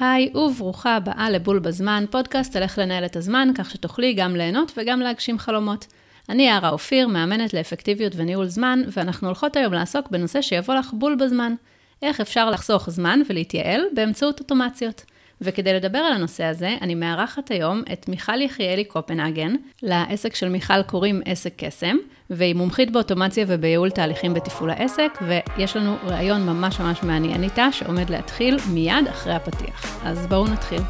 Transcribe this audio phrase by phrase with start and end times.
[0.00, 4.72] היי וברוכה הבאה לבול בזמן, פודקאסט על איך לנהל את הזמן, כך שתוכלי גם ליהנות
[4.76, 5.86] וגם להגשים חלומות.
[6.28, 11.14] אני יערה אופיר, מאמנת לאפקטיביות וניהול זמן, ואנחנו הולכות היום לעסוק בנושא שיבוא לך בול
[11.14, 11.54] בזמן.
[12.02, 15.04] איך אפשר לחסוך זמן ולהתייעל באמצעות אוטומציות.
[15.40, 19.54] וכדי לדבר על הנושא הזה, אני מארחת היום את מיכל יחיאלי קופנהגן.
[19.82, 21.96] לעסק של מיכל קוראים עסק קסם,
[22.30, 28.10] והיא מומחית באוטומציה ובייעול תהליכים בתפעול העסק, ויש לנו ראיון ממש ממש מעניין איתה, שעומד
[28.10, 30.04] להתחיל מיד אחרי הפתיח.
[30.04, 30.80] אז בואו נתחיל.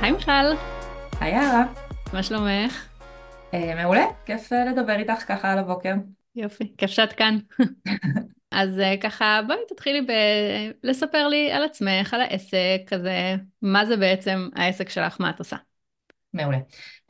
[0.00, 0.32] היי מיכל.
[1.20, 1.64] היי יערה.
[2.12, 2.88] מה שלומך?
[3.54, 5.92] אה, מעולה, כיף אה, לדבר איתך ככה על הבוקר.
[6.38, 7.38] יופי, כיף שאת כאן.
[8.50, 10.06] אז uh, ככה, בואי תתחילי
[10.82, 15.56] בלספר לי על עצמך, על העסק, כזה, מה זה בעצם העסק שלך, מה את עושה.
[16.32, 16.58] מעולה.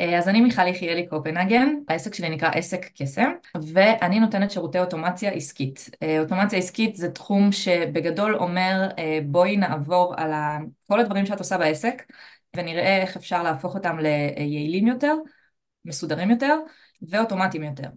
[0.01, 3.31] אה, אז אני מיכל יחיאלי קופנהגן, העסק שלי נקרא עסק קסם,
[3.73, 5.91] ואני נותנת שירותי אוטומציה עסקית.
[6.03, 8.89] אה, אוטומציה עסקית זה תחום שבגדול אומר
[9.27, 10.33] בואי נעבור על
[10.87, 12.03] כל הדברים שאת עושה בעסק,
[12.57, 15.15] ונראה איך אפשר להפוך אותם ליעילים יותר,
[15.85, 16.57] מסודרים יותר,
[17.03, 17.89] ואוטומטיים יותר.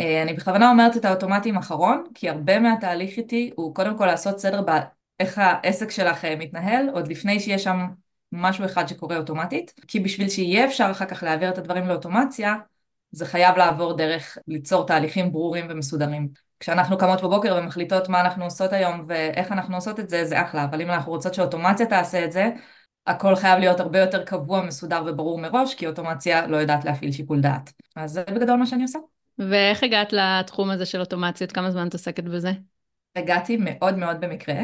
[0.00, 4.38] אה, אני בכוונה אומרת את האוטומטים אחרון, כי הרבה מהתהליך איתי הוא קודם כל לעשות
[4.38, 7.86] סדר באיך העסק שלך אה, מתנהל, עוד לפני שיש שם
[8.32, 12.54] משהו אחד שקורה אוטומטית, כי בשביל שיהיה אפשר אחר כך להעביר את הדברים לאוטומציה,
[13.10, 16.28] זה חייב לעבור דרך ליצור תהליכים ברורים ומסודרים.
[16.60, 20.64] כשאנחנו קמות בבוקר ומחליטות מה אנחנו עושות היום ואיך אנחנו עושות את זה, זה אחלה,
[20.64, 22.50] אבל אם אנחנו רוצות שאוטומציה תעשה את זה,
[23.06, 27.40] הכל חייב להיות הרבה יותר קבוע, מסודר וברור מראש, כי אוטומציה לא יודעת להפעיל שיקול
[27.40, 27.72] דעת.
[27.96, 28.98] אז זה בגדול מה שאני עושה.
[29.38, 31.52] ואיך הגעת לתחום הזה של אוטומציות?
[31.52, 32.50] כמה זמן את עוסקת בזה?
[33.16, 34.54] הגעתי מאוד מאוד במקרה.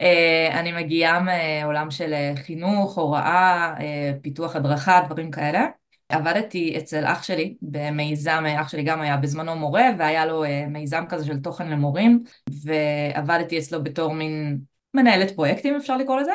[0.00, 5.66] אה, אני מגיעה מעולם של אה, חינוך, הוראה, אה, פיתוח הדרכה, דברים כאלה.
[6.08, 11.26] עבדתי אצל אח שלי במיזם, אח שלי גם היה בזמנו מורה והיה לו מיזם כזה
[11.26, 12.22] של תוכן למורים
[12.64, 14.58] ועבדתי אצלו בתור מין
[14.94, 16.32] מנהלת פרויקטים אפשר לקרוא לזה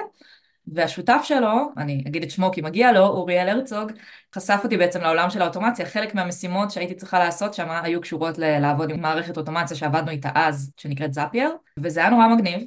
[0.74, 3.92] והשותף שלו, אני אגיד את שמו כי מגיע לו, אוריאל הרצוג,
[4.36, 5.86] חשף אותי בעצם לעולם של האוטומציה.
[5.86, 10.72] חלק מהמשימות שהייתי צריכה לעשות שם היו קשורות לעבוד עם מערכת אוטומציה שעבדנו איתה אז,
[10.78, 12.62] שנקראת זאפייר, וזה היה נורא מגניב.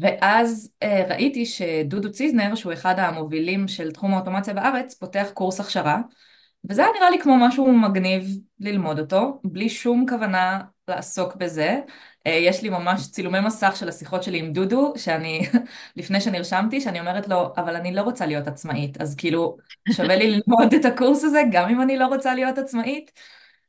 [0.00, 5.98] ואז אה, ראיתי שדודו ציזנר, שהוא אחד המובילים של תחום האוטומציה בארץ, פותח קורס הכשרה,
[6.70, 8.24] וזה היה נראה לי כמו משהו מגניב
[8.60, 11.80] ללמוד אותו, בלי שום כוונה לעסוק בזה.
[12.26, 15.40] אה, יש לי ממש צילומי מסך של השיחות שלי עם דודו, שאני,
[15.96, 19.56] לפני שנרשמתי, שאני אומרת לו, אבל אני לא רוצה להיות עצמאית, אז כאילו,
[19.92, 23.10] שווה לי ללמוד את הקורס הזה, גם אם אני לא רוצה להיות עצמאית.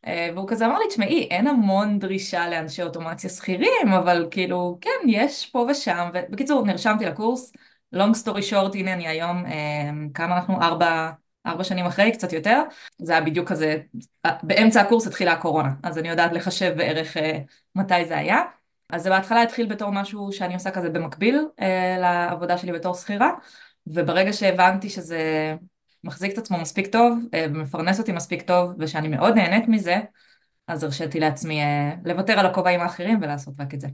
[0.07, 5.07] אה, והוא כזה אמר לי, תשמעי, אין המון דרישה לאנשי אוטומציה שכירים, אבל כאילו, כן,
[5.07, 6.09] יש פה ושם.
[6.13, 7.53] ובקיצור, נרשמתי לקורס,
[7.95, 10.61] long story short, הנה אני היום, אה, כמה אנחנו?
[10.61, 11.22] ארבע...
[11.45, 12.61] ארבע שנים אחרי, קצת יותר,
[12.97, 13.77] זה היה בדיוק כזה,
[14.43, 17.39] באמצע הקורס התחילה הקורונה, אז אני יודעת לחשב בערך אה,
[17.75, 18.41] מתי זה היה.
[18.89, 23.31] אז זה בהתחלה התחיל בתור משהו שאני עושה כזה במקביל אה, לעבודה שלי בתור שכירה,
[23.87, 25.55] וברגע שהבנתי שזה
[26.03, 29.99] מחזיק את עצמו מספיק טוב, אה, ומפרנס אותי מספיק טוב, ושאני מאוד נהנית מזה,
[30.67, 33.87] אז הרשיתי לעצמי אה, לוותר על הכובעים האחרים ולעשות רק את זה.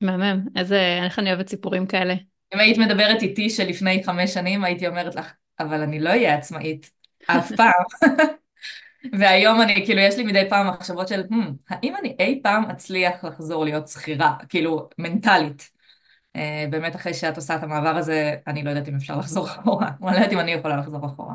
[0.00, 2.14] מהמם, איזה, איך אני אוהבת סיפורים כאלה.
[2.54, 6.90] אם היית מדברת איתי שלפני חמש שנים, הייתי אומרת לך, אבל אני לא אהיה עצמאית,
[7.26, 7.84] אף פעם.
[9.18, 13.24] והיום אני, כאילו, יש לי מדי פעם מחשבות של, hmm, האם אני אי פעם אצליח
[13.24, 15.74] לחזור להיות שכירה, כאילו, מנטלית.
[16.36, 19.88] Uh, באמת אחרי שאת עושה את המעבר הזה, אני לא יודעת אם אפשר לחזור אחורה,
[20.02, 21.34] אני לא יודעת אם אני יכולה לחזור אחורה.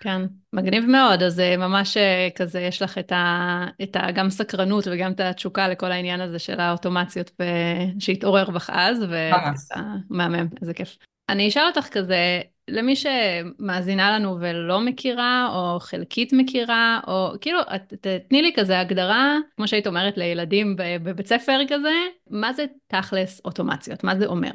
[0.00, 4.10] כן, מגניב מאוד, אז אה, ממש אה, כזה יש לך את ה, את ה...
[4.10, 7.44] גם סקרנות וגם את התשוקה לכל העניין הזה של האוטומציות ו...
[7.98, 9.04] שהתעורר בך אז,
[10.10, 10.96] ומהמם, איזה כיף.
[11.28, 17.58] אני אשאל אותך כזה, למי שמאזינה לנו ולא מכירה, או חלקית מכירה, או כאילו,
[18.00, 21.94] תתני לי כזה הגדרה, כמו שהיית אומרת לילדים בבית ספר כזה,
[22.30, 24.04] מה זה תכלס אוטומציות?
[24.04, 24.50] מה זה אומר?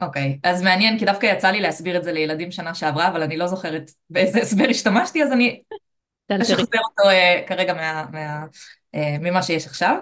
[0.00, 3.22] אוקיי, okay, אז מעניין, כי דווקא יצא לי להסביר את זה לילדים שנה שעברה, אבל
[3.22, 5.62] אני לא זוכרת באיזה הסבר השתמשתי, אז אני
[6.42, 8.44] אשחזר אותו uh, כרגע מה, מה,
[8.94, 9.96] ממה שיש עכשיו.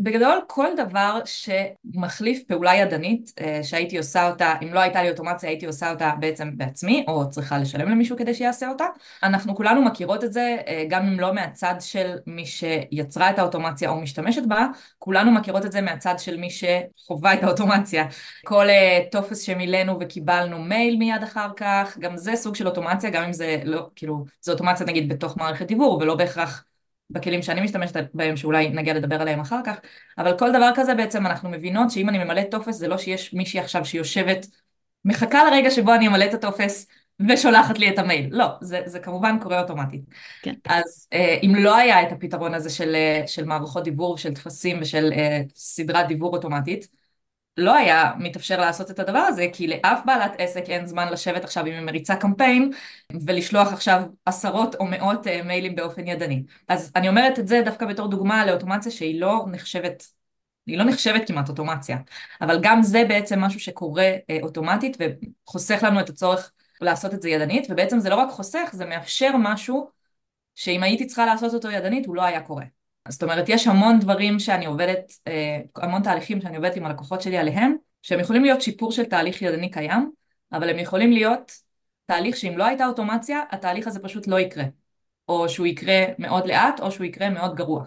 [0.00, 5.48] בגדול כל דבר שמחליף פעולה ידנית אה, שהייתי עושה אותה, אם לא הייתה לי אוטומציה
[5.48, 8.84] הייתי עושה אותה בעצם בעצמי או צריכה לשלם למישהו כדי שיעשה אותה.
[9.22, 13.90] אנחנו כולנו מכירות את זה אה, גם אם לא מהצד של מי שיצרה את האוטומציה
[13.90, 14.66] או משתמשת בה,
[14.98, 18.04] כולנו מכירות את זה מהצד של מי שחווה את האוטומציה.
[18.44, 23.24] כל אה, טופס שמילאנו וקיבלנו מייל מיד אחר כך, גם זה סוג של אוטומציה, גם
[23.24, 26.64] אם זה לא, כאילו, זה אוטומציה נגיד בתוך מערכת דיבור ולא בהכרח
[27.10, 29.76] בכלים שאני משתמשת בהם, שאולי נגיע לדבר עליהם אחר כך,
[30.18, 33.60] אבל כל דבר כזה בעצם אנחנו מבינות שאם אני ממלאת טופס זה לא שיש מישהי
[33.60, 34.46] עכשיו שיושבת,
[35.04, 36.86] מחכה לרגע שבו אני אמלא את הטופס
[37.28, 38.28] ושולחת לי את המייל.
[38.30, 40.02] לא, זה, זה כמובן קורה אוטומטית.
[40.42, 40.54] כן.
[40.64, 44.78] אז אה, אם לא היה את הפתרון הזה של, אה, של מערכות דיבור, של טפסים
[44.80, 46.88] ושל אה, סדרת דיבור אוטומטית,
[47.58, 51.64] לא היה מתאפשר לעשות את הדבר הזה, כי לאף בעלת עסק אין זמן לשבת עכשיו
[51.64, 52.70] היא מריצה קמפיין
[53.26, 56.42] ולשלוח עכשיו עשרות או מאות אה, מיילים באופן ידני.
[56.68, 60.06] אז אני אומרת את זה דווקא בתור דוגמה לאוטומציה שהיא לא נחשבת,
[60.66, 61.98] היא לא נחשבת כמעט אוטומציה,
[62.40, 67.30] אבל גם זה בעצם משהו שקורה אה, אוטומטית וחוסך לנו את הצורך לעשות את זה
[67.30, 69.90] ידנית, ובעצם זה לא רק חוסך, זה מאפשר משהו
[70.54, 72.77] שאם הייתי צריכה לעשות אותו ידנית הוא לא היה קורה.
[73.08, 77.38] זאת אומרת, יש המון דברים שאני עובדת, אה, המון תהליכים שאני עובדת עם הלקוחות שלי
[77.38, 80.10] עליהם, שהם יכולים להיות שיפור של תהליך ידני קיים,
[80.52, 81.52] אבל הם יכולים להיות
[82.06, 84.64] תהליך שאם לא הייתה אוטומציה, התהליך הזה פשוט לא יקרה.
[85.28, 87.84] או שהוא יקרה מאוד לאט, או שהוא יקרה מאוד גרוע.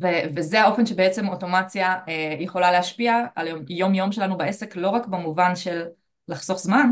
[0.00, 5.06] ו- וזה האופן שבעצם אוטומציה אה, יכולה להשפיע על יום יום שלנו בעסק, לא רק
[5.06, 5.82] במובן של
[6.28, 6.90] לחסוך זמן,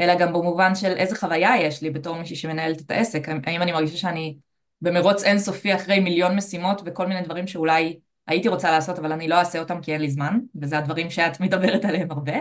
[0.00, 3.72] אלא גם במובן של איזה חוויה יש לי בתור מישהי שמנהלת את העסק, האם אני
[3.72, 4.36] מרגישה שאני
[4.82, 9.34] במרוץ אינסופי אחרי מיליון משימות וכל מיני דברים שאולי הייתי רוצה לעשות אבל אני לא
[9.34, 12.32] אעשה אותם כי אין לי זמן, וזה הדברים שאת מדברת עליהם הרבה,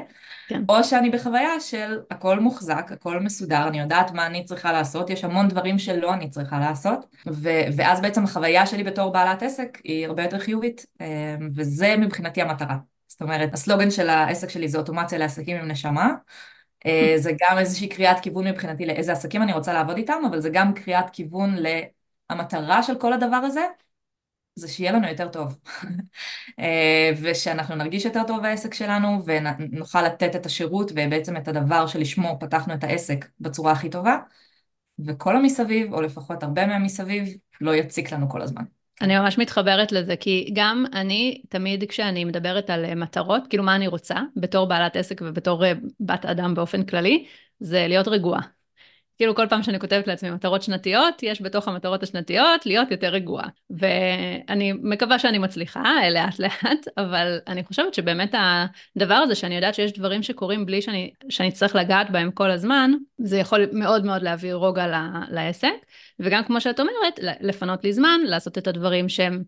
[0.47, 0.63] כן.
[0.69, 5.23] או שאני בחוויה של הכל מוחזק, הכל מסודר, אני יודעת מה אני צריכה לעשות, יש
[5.23, 10.07] המון דברים שלא אני צריכה לעשות, ו- ואז בעצם החוויה שלי בתור בעלת עסק היא
[10.07, 12.77] הרבה יותר חיובית, אה, וזה מבחינתי המטרה.
[13.07, 16.09] זאת אומרת, הסלוגן של העסק שלי זה אוטומציה לעסקים עם נשמה,
[16.85, 20.49] אה, זה גם איזושהי קריאת כיוון מבחינתי לאיזה עסקים אני רוצה לעבוד איתם, אבל זה
[20.49, 21.55] גם קריאת כיוון
[22.29, 23.65] המטרה של כל הדבר הזה
[24.55, 25.57] זה שיהיה לנו יותר טוב
[26.59, 32.37] אה, ושאנחנו נרגיש יותר טוב בעסק שלנו ונוכל לתת את השירות ובעצם את הדבר שלשמו
[32.39, 34.17] פתחנו את העסק בצורה הכי טובה
[35.05, 38.63] וכל המסביב או לפחות הרבה מהמסביב לא יציק לנו כל הזמן.
[39.01, 43.75] אני ממש מתחברת לזה, כי גם אני, תמיד כשאני מדברת על אה, מטרות, כאילו מה
[43.75, 47.25] אני רוצה, בתור בעלת עסק ובתור אה, בת אדם באופן כללי,
[47.59, 48.54] זה להיות רגועה.
[49.17, 53.47] כאילו כל פעם שאני כותבת לעצמי מטרות שנתיות, יש בתוך המטרות השנתיות להיות יותר רגועה.
[53.69, 58.35] ואני מקווה שאני מצליחה לאט לאט, אבל אני חושבת שבאמת
[58.95, 62.91] הדבר הזה שאני יודעת שיש דברים שקורים בלי שאני, שאני צריך לגעת בהם כל הזמן,
[63.17, 64.87] זה יכול מאוד מאוד להעביר רוגע
[65.29, 65.75] לעסק.
[66.19, 69.43] וגם כמו שאת אומרת, לפנות לי זמן, לעשות את הדברים שהם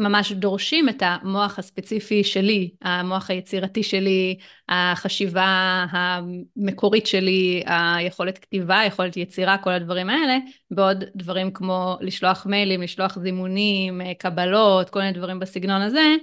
[0.00, 4.38] ממש דורשים את המוח הספציפי שלי, המוח היצירתי שלי,
[4.68, 10.38] החשיבה המקורית שלי, היכולת כתיבה, יכולת יצירה, כל הדברים האלה,
[10.70, 16.14] בעוד דברים כמו לשלוח מיילים, לשלוח זימונים, קבלות, כל מיני דברים בסגנון הזה,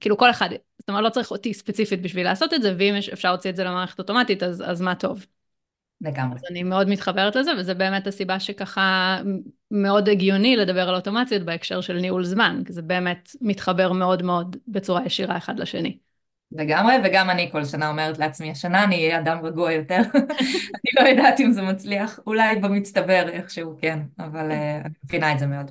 [0.00, 0.48] כאילו כל אחד,
[0.78, 3.64] זאת אומרת לא צריך אותי ספציפית בשביל לעשות את זה, ואם אפשר להוציא את זה
[3.64, 5.26] למערכת אוטומטית אז, אז מה טוב.
[6.00, 6.36] לגמרי.
[6.36, 9.18] אז אני מאוד מתחברת לזה, וזה באמת הסיבה שככה
[9.70, 14.56] מאוד הגיוני לדבר על אוטומציות בהקשר של ניהול זמן, כי זה באמת מתחבר מאוד מאוד
[14.68, 15.98] בצורה ישירה אחד לשני.
[16.52, 20.00] לגמרי, וגם אני כל שנה אומרת לעצמי, השנה אני אהיה אדם רגוע יותר.
[20.74, 24.54] אני לא יודעת אם זה מצליח, אולי במצטבר איכשהו כן, אבל uh,
[24.84, 25.70] אני מבינה את זה מאוד.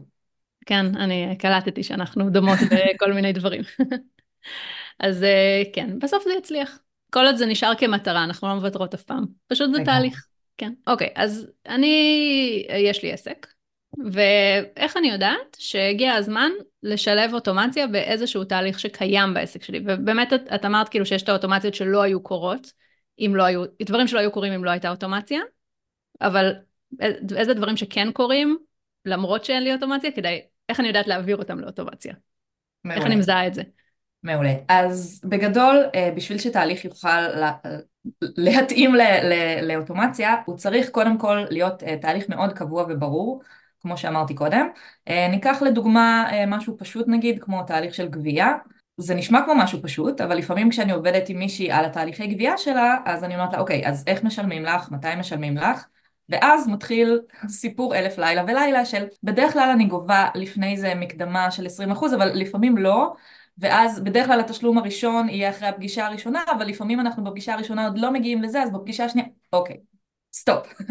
[0.65, 3.61] כן, אני קלטתי שאנחנו דומות בכל מיני דברים.
[4.99, 6.79] אז uh, כן, בסוף זה יצליח.
[7.09, 9.25] כל עוד זה נשאר כמטרה, אנחנו לא מוותרות אף פעם.
[9.47, 10.25] פשוט זה תהליך.
[10.57, 10.73] כן.
[10.87, 13.47] אוקיי, אז אני, יש לי עסק,
[14.11, 16.51] ואיך אני יודעת שהגיע הזמן
[16.83, 19.79] לשלב אוטומציה באיזשהו תהליך שקיים בעסק שלי.
[19.85, 22.73] ובאמת את, את אמרת כאילו שיש את האוטומציות שלא היו קורות,
[23.19, 25.39] אם לא היו, דברים שלא היו קורים אם לא הייתה אוטומציה,
[26.21, 26.51] אבל
[27.35, 28.57] איזה דברים שכן קורים,
[29.05, 32.13] למרות שאין לי אוטומציה, כדי, איך אני יודעת להעביר אותם לאוטומציה?
[32.83, 32.99] מעולה.
[32.99, 33.61] איך אני מזהה את זה?
[34.23, 34.53] מעולה.
[34.67, 37.21] אז בגדול, אה, בשביל שתהליך יוכל
[38.21, 38.95] להתאים
[39.61, 43.41] לאוטומציה, הוא צריך קודם כל להיות אה, תהליך מאוד קבוע וברור,
[43.81, 44.67] כמו שאמרתי קודם.
[45.07, 48.53] אה, ניקח לדוגמה משהו פשוט נגיד, כמו תהליך של גבייה.
[48.97, 52.97] זה נשמע כמו משהו פשוט, אבל לפעמים כשאני עובדת עם מישהי על התהליכי גבייה שלה,
[53.05, 54.91] אז אני אומרת לה, אוקיי, אז איך משלמים לך?
[54.91, 55.85] מתי משלמים לך?
[56.29, 61.65] ואז מתחיל סיפור אלף לילה ולילה של בדרך כלל אני גובה לפני זה מקדמה של
[61.65, 63.13] 20% אבל לפעמים לא
[63.59, 67.97] ואז בדרך כלל התשלום הראשון יהיה אחרי הפגישה הראשונה, אבל לפעמים אנחנו בפגישה הראשונה עוד
[67.97, 69.77] לא מגיעים לזה, אז בפגישה השנייה, אוקיי,
[70.33, 70.67] סטופ.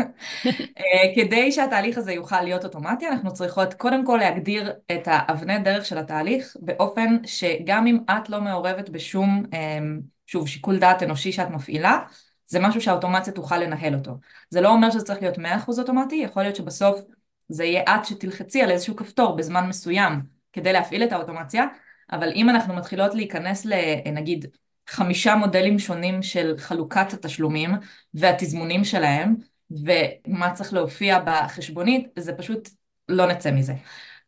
[0.79, 5.87] אה, כדי שהתהליך הזה יוכל להיות אוטומטי, אנחנו צריכות קודם כל להגדיר את האבני דרך
[5.87, 9.79] של התהליך, באופן שגם אם את לא מעורבת בשום, אה,
[10.27, 12.01] שוב, שיקול דעת אנושי שאת מפעילה,
[12.47, 14.13] זה משהו שהאוטומציה תוכל לנהל אותו.
[14.51, 17.01] זה לא אומר שזה צריך להיות 100% אוטומטי, יכול להיות שבסוף
[17.49, 20.21] זה יהיה את שתלחצי על איזשהו כפתור בזמן מסוים
[20.53, 21.65] כדי להפעיל את האוטומציה,
[22.13, 24.47] אבל אם אנחנו מתחילות להיכנס לנגיד
[24.89, 27.71] חמישה מודלים שונים של חלוקת התשלומים
[28.15, 29.35] והתזמונים שלהם
[29.71, 32.69] ומה צריך להופיע בחשבונית, זה פשוט
[33.09, 33.75] לא נצא מזה.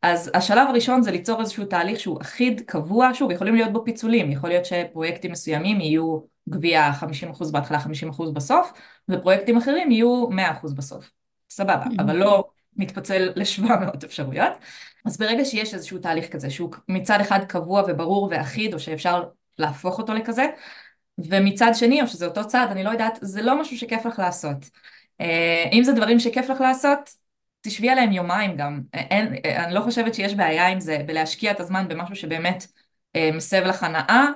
[0.02, 4.32] אז השלב הראשון זה ליצור איזשהו תהליך שהוא אחיד, קבוע, שוב, יכולים להיות בו פיצולים,
[4.32, 6.18] יכול להיות שפרויקטים מסוימים יהיו
[6.49, 8.72] גבייה 50% בהתחלה, 50% בסוף,
[9.08, 11.10] ופרויקטים אחרים יהיו 100% בסוף.
[11.50, 14.52] סבבה, אבל לא מתפצל ל-700 אפשרויות.
[15.04, 19.25] אז ברגע שיש איזשהו תהליך כזה, שהוא מצד אחד קבוע וברור ואחיד, או שאפשר
[19.58, 20.46] להפוך אותו לכזה,
[21.18, 24.70] ומצד שני, או שזה אותו צעד, אני לא יודעת, זה לא משהו שכיף לך לעשות.
[25.20, 27.10] אה, אם זה דברים שכיף לך לעשות,
[27.62, 28.80] תשבי עליהם יומיים גם.
[28.94, 32.66] אין, אני לא חושבת שיש בעיה עם זה, בלהשקיע את הזמן במשהו שבאמת
[33.16, 34.26] אה, מסב לך הנאה,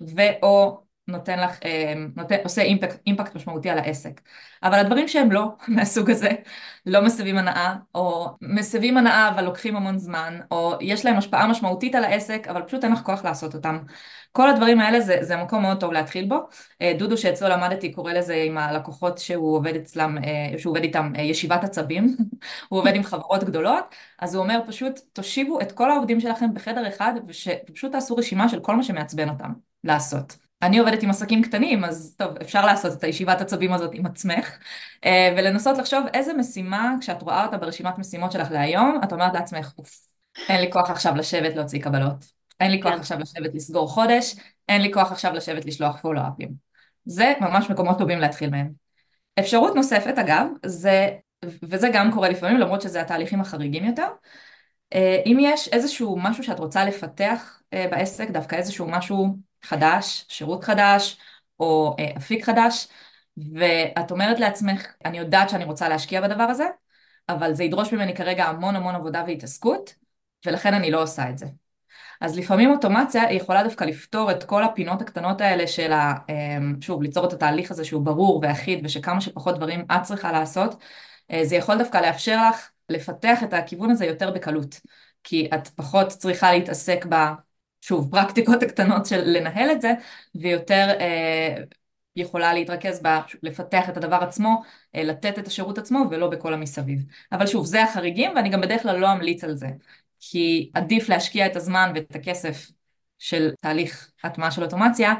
[0.00, 4.20] ואו נותן לך, אה, נותן, עושה אימפקט, אימפקט משמעותי על העסק.
[4.62, 6.30] אבל הדברים שהם לא מהסוג הזה,
[6.86, 11.94] לא מסבים הנאה, או מסבים הנאה אבל לוקחים המון זמן, או יש להם השפעה משמעותית
[11.94, 13.78] על העסק, אבל פשוט אין לך כוח לעשות אותם.
[14.32, 16.38] כל הדברים האלה זה, זה מקום מאוד טוב להתחיל בו.
[16.82, 21.12] אה, דודו שאצלו למדתי קורא לזה עם הלקוחות שהוא עובד אצלם, אה, שהוא עובד איתם
[21.18, 22.16] ישיבת עצבים,
[22.68, 26.88] הוא עובד עם חברות גדולות, אז הוא אומר פשוט תושיבו את כל העובדים שלכם בחדר
[26.88, 27.12] אחד
[27.68, 29.52] ופשוט תעשו רשימה של כל מה שמעצבן אותם
[29.84, 30.43] לעשות.
[30.64, 34.58] אני עובדת עם עסקים קטנים, אז טוב, אפשר לעשות את הישיבת עצבים הזאת עם עצמך,
[35.04, 39.72] אה, ולנסות לחשוב איזה משימה, כשאת רואה אותה ברשימת משימות שלך להיום, את אומרת לעצמך,
[39.78, 40.06] אוף,
[40.48, 42.24] אין לי כוח עכשיו לשבת להוציא קבלות,
[42.60, 42.98] אין לי כוח כן.
[42.98, 44.34] עכשיו לשבת לסגור חודש,
[44.68, 46.48] אין לי כוח עכשיו לשבת לשלוח פולו-אפים.
[47.04, 48.70] זה ממש מקומות טובים להתחיל מהם.
[49.38, 51.08] אפשרות נוספת, אגב, זה,
[51.62, 54.08] וזה גם קורה לפעמים, למרות שזה התהליכים החריגים יותר,
[54.92, 60.64] אה, אם יש איזשהו משהו שאת רוצה לפתח אה, בעסק, דווקא איזשהו משהו חדש, שירות
[60.64, 61.18] חדש
[61.60, 62.88] או אה, אפיק חדש,
[63.54, 66.66] ואת אומרת לעצמך, אני יודעת שאני רוצה להשקיע בדבר הזה,
[67.28, 69.94] אבל זה ידרוש ממני כרגע המון המון עבודה והתעסקות,
[70.46, 71.46] ולכן אני לא עושה את זה.
[72.20, 76.14] אז לפעמים אוטומציה יכולה דווקא לפתור את כל הפינות הקטנות האלה של ה...
[76.28, 80.82] אמ, שוב, ליצור את התהליך הזה שהוא ברור ואחיד ושכמה שפחות דברים את צריכה לעשות,
[81.30, 84.80] אה, זה יכול דווקא לאפשר לך לפתח את הכיוון הזה יותר בקלות,
[85.24, 87.14] כי את פחות צריכה להתעסק ב...
[87.86, 89.92] שוב, פרקטיקות הקטנות של לנהל את זה,
[90.34, 91.56] ויותר אה,
[92.16, 93.02] יכולה להתרכז
[93.42, 94.62] בלפתח את הדבר עצמו,
[94.94, 97.04] אה, לתת את השירות עצמו, ולא בכל המסביב.
[97.32, 99.66] אבל שוב, זה החריגים, ואני גם בדרך כלל לא אמליץ על זה,
[100.20, 102.70] כי עדיף להשקיע את הזמן ואת הכסף
[103.18, 105.14] של תהליך הטמעה של אוטומציה,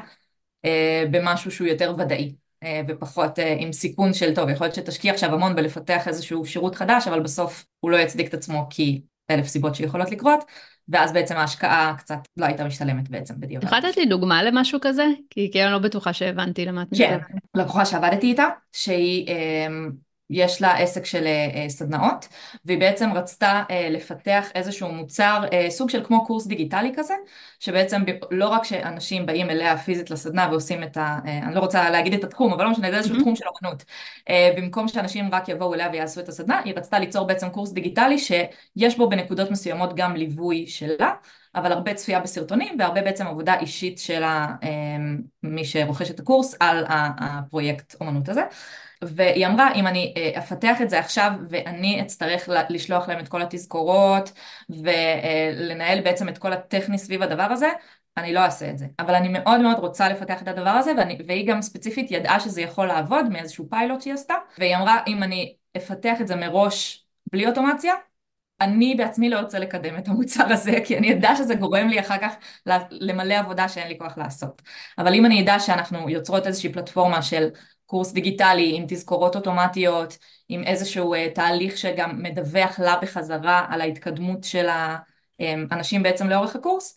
[0.65, 2.35] אה, במשהו שהוא יותר ודאי.
[2.63, 6.75] אה, ופחות אה, עם סיכון של טוב, יכול להיות שתשקיע עכשיו המון בלפתח איזשהו שירות
[6.75, 10.43] חדש, אבל בסוף הוא לא יצדיק את עצמו כי אלף סיבות שיכולות לקרות,
[10.89, 13.63] ואז בעצם ההשקעה קצת לא הייתה משתלמת בעצם בדיוק.
[13.63, 15.05] יכולת לתת לי דוגמה למשהו כזה?
[15.29, 17.21] כי אני לא בטוחה שהבנתי למה את מתכוונת.
[17.27, 19.91] כן, לקוחה שעבדתי איתה, שהיא אמ,
[20.29, 22.27] יש לה עסק של אה, סדנאות,
[22.65, 27.13] והיא בעצם רצתה אה, לפתח איזשהו מוצר, אה, סוג של כמו קורס דיגיטלי כזה,
[27.59, 28.01] שבעצם
[28.31, 31.19] לא רק שאנשים באים אליה פיזית לסדנה ועושים את ה...
[31.25, 33.19] אני לא רוצה להגיד את התחום, אבל לא משנה, זה איזשהו mm-hmm.
[33.19, 33.83] תחום של אמנות.
[34.57, 38.97] במקום שאנשים רק יבואו אליה ויעשו את הסדנה, היא רצתה ליצור בעצם קורס דיגיטלי שיש
[38.97, 41.13] בו בנקודות מסוימות גם ליווי שלה.
[41.55, 44.23] אבל הרבה צפייה בסרטונים והרבה בעצם עבודה אישית של
[45.43, 48.41] מי שרוכש את הקורס על הפרויקט אומנות הזה.
[49.01, 53.41] והיא אמרה, אם אני אה, אפתח את זה עכשיו ואני אצטרך לשלוח להם את כל
[53.41, 54.31] התזכורות
[54.69, 57.67] ולנהל בעצם את כל הטכני סביב הדבר הזה,
[58.17, 58.85] אני לא אעשה את זה.
[58.99, 62.61] אבל אני מאוד מאוד רוצה לפתח את הדבר הזה, ואני, והיא גם ספציפית ידעה שזה
[62.61, 67.47] יכול לעבוד מאיזשהו פיילוט שהיא עשתה, והיא אמרה, אם אני אפתח את זה מראש בלי
[67.47, 67.93] אוטומציה,
[68.61, 72.17] אני בעצמי לא רוצה לקדם את המוצר הזה, כי אני אדע שזה גורם לי אחר
[72.17, 72.35] כך
[72.91, 74.61] למלא עבודה שאין לי כוח לעשות.
[74.97, 77.49] אבל אם אני אדע שאנחנו יוצרות איזושהי פלטפורמה של
[77.85, 80.17] קורס דיגיטלי עם תזכורות אוטומטיות,
[80.49, 84.67] עם איזשהו uh, תהליך שגם מדווח לה בחזרה על ההתקדמות של
[85.39, 86.95] האנשים בעצם לאורך הקורס,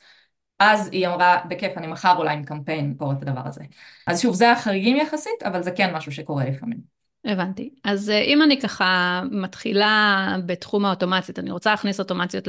[0.59, 3.65] אז היא אמרה, בכיף, אני מחר אולי עם קמפיין פה את הדבר הזה.
[4.07, 6.98] אז שוב, זה החריגים יחסית, אבל זה כן משהו שקורה לפעמים.
[7.25, 7.71] הבנתי.
[7.85, 12.47] אז uh, אם אני ככה מתחילה בתחום האוטומציות, אני רוצה להכניס אוטומציות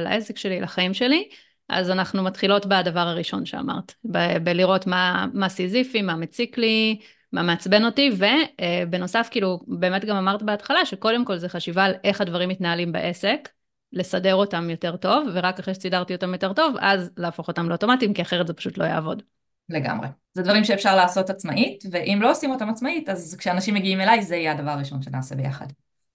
[0.00, 1.28] לעסק שלי, לחיים שלי,
[1.68, 6.98] אז אנחנו מתחילות בדבר הראשון שאמרת, ב- בלראות מה, מה סיזיפי, מה מציק לי,
[7.32, 12.20] מה מעצבן אותי, ובנוסף, כאילו, באמת גם אמרת בהתחלה, שקודם כל זה חשיבה על איך
[12.20, 13.48] הדברים מתנהלים בעסק,
[13.92, 18.22] לסדר אותם יותר טוב, ורק אחרי שסידרתי אותם יותר טוב, אז להפוך אותם לאוטומטיים, כי
[18.22, 19.22] אחרת זה פשוט לא יעבוד.
[19.68, 20.08] לגמרי.
[20.34, 24.36] זה דברים שאפשר לעשות עצמאית, ואם לא עושים אותם עצמאית, אז כשאנשים מגיעים אליי, זה
[24.36, 25.66] יהיה הדבר הראשון שנעשה ביחד.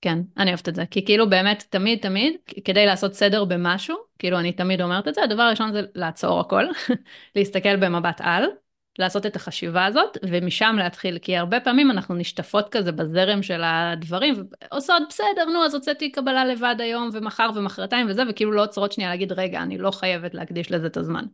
[0.02, 2.34] כן, אני אוהבת את זה, כי כאילו באמת תמיד תמיד,
[2.66, 6.64] כדי לעשות סדר במשהו, כאילו אני תמיד אומרת את זה, הדבר הראשון זה לעצור הכל,
[7.36, 8.46] להסתכל במבט על,
[9.00, 14.34] לעשות את החשיבה הזאת, ומשם להתחיל, כי הרבה פעמים אנחנו נשטפות כזה בזרם של הדברים,
[14.72, 19.10] ועושות בסדר, נו, אז הוצאתי קבלה לבד היום, ומחר ומחרתיים וזה, וכאילו לא עוצרות שנייה
[19.10, 21.26] להגיד, רגע, אני לא חייבת להקדיש לזה את הזמן.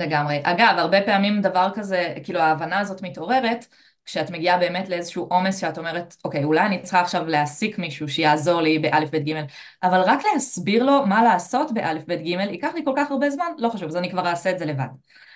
[0.00, 0.40] לגמרי.
[0.42, 3.66] אגב, הרבה פעמים דבר כזה, כאילו ההבנה הזאת מתעוררת,
[4.04, 8.60] כשאת מגיעה באמת לאיזשהו עומס שאת אומרת, אוקיי, אולי אני צריכה עכשיו להעסיק מישהו שיעזור
[8.60, 9.44] לי באלף בית גימל,
[9.82, 13.46] אבל רק להסביר לו מה לעשות באלף בית גימל, ייקח לי כל כך הרבה זמן,
[13.58, 14.86] לא חשוב, אז אני כבר אעשה את זה לבד.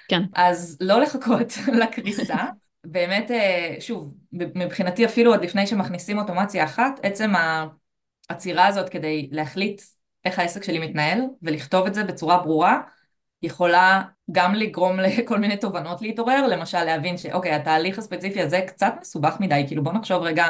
[0.09, 0.23] כן.
[0.35, 2.37] אז לא לחכות לקריסה,
[2.85, 7.33] באמת, אה, שוב, מבחינתי אפילו עוד לפני שמכניסים אוטומציה אחת, עצם
[8.31, 9.83] העצירה הזאת כדי להחליט
[10.25, 12.81] איך העסק שלי מתנהל ולכתוב את זה בצורה ברורה,
[13.43, 14.03] יכולה
[14.33, 19.65] גם לגרום לכל מיני תובנות להתעורר, למשל להבין שאוקיי, התהליך הספציפי הזה קצת מסובך מדי,
[19.67, 20.49] כאילו בוא נחשוב רגע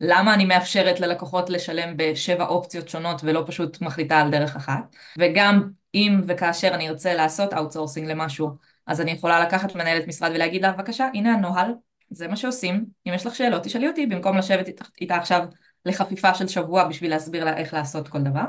[0.00, 5.70] למה אני מאפשרת ללקוחות לשלם בשבע אופציות שונות ולא פשוט מחליטה על דרך אחת, וגם
[5.94, 8.50] אם וכאשר אני ארצה לעשות outsourcing למשהו,
[8.86, 11.74] אז אני יכולה לקחת מנהלת משרד ולהגיד לה, בבקשה, הנה הנוהל,
[12.10, 15.44] זה מה שעושים, אם יש לך שאלות תשאלי אותי, במקום לשבת איתה, איתה עכשיו
[15.86, 18.44] לחפיפה של שבוע בשביל להסביר לה איך לעשות כל דבר.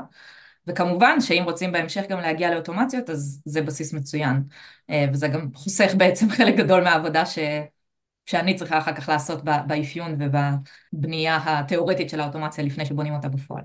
[0.66, 4.42] וכמובן שאם רוצים בהמשך גם להגיע לאוטומציות אז זה בסיס מצוין
[4.90, 7.38] אה, וזה גם חוסך בעצם חלק גדול מהעבודה ש...
[8.26, 13.62] שאני צריכה אחר כך לעשות באפיון ובבנייה התיאורטית של האוטומציה לפני שבונים אותה בפועל.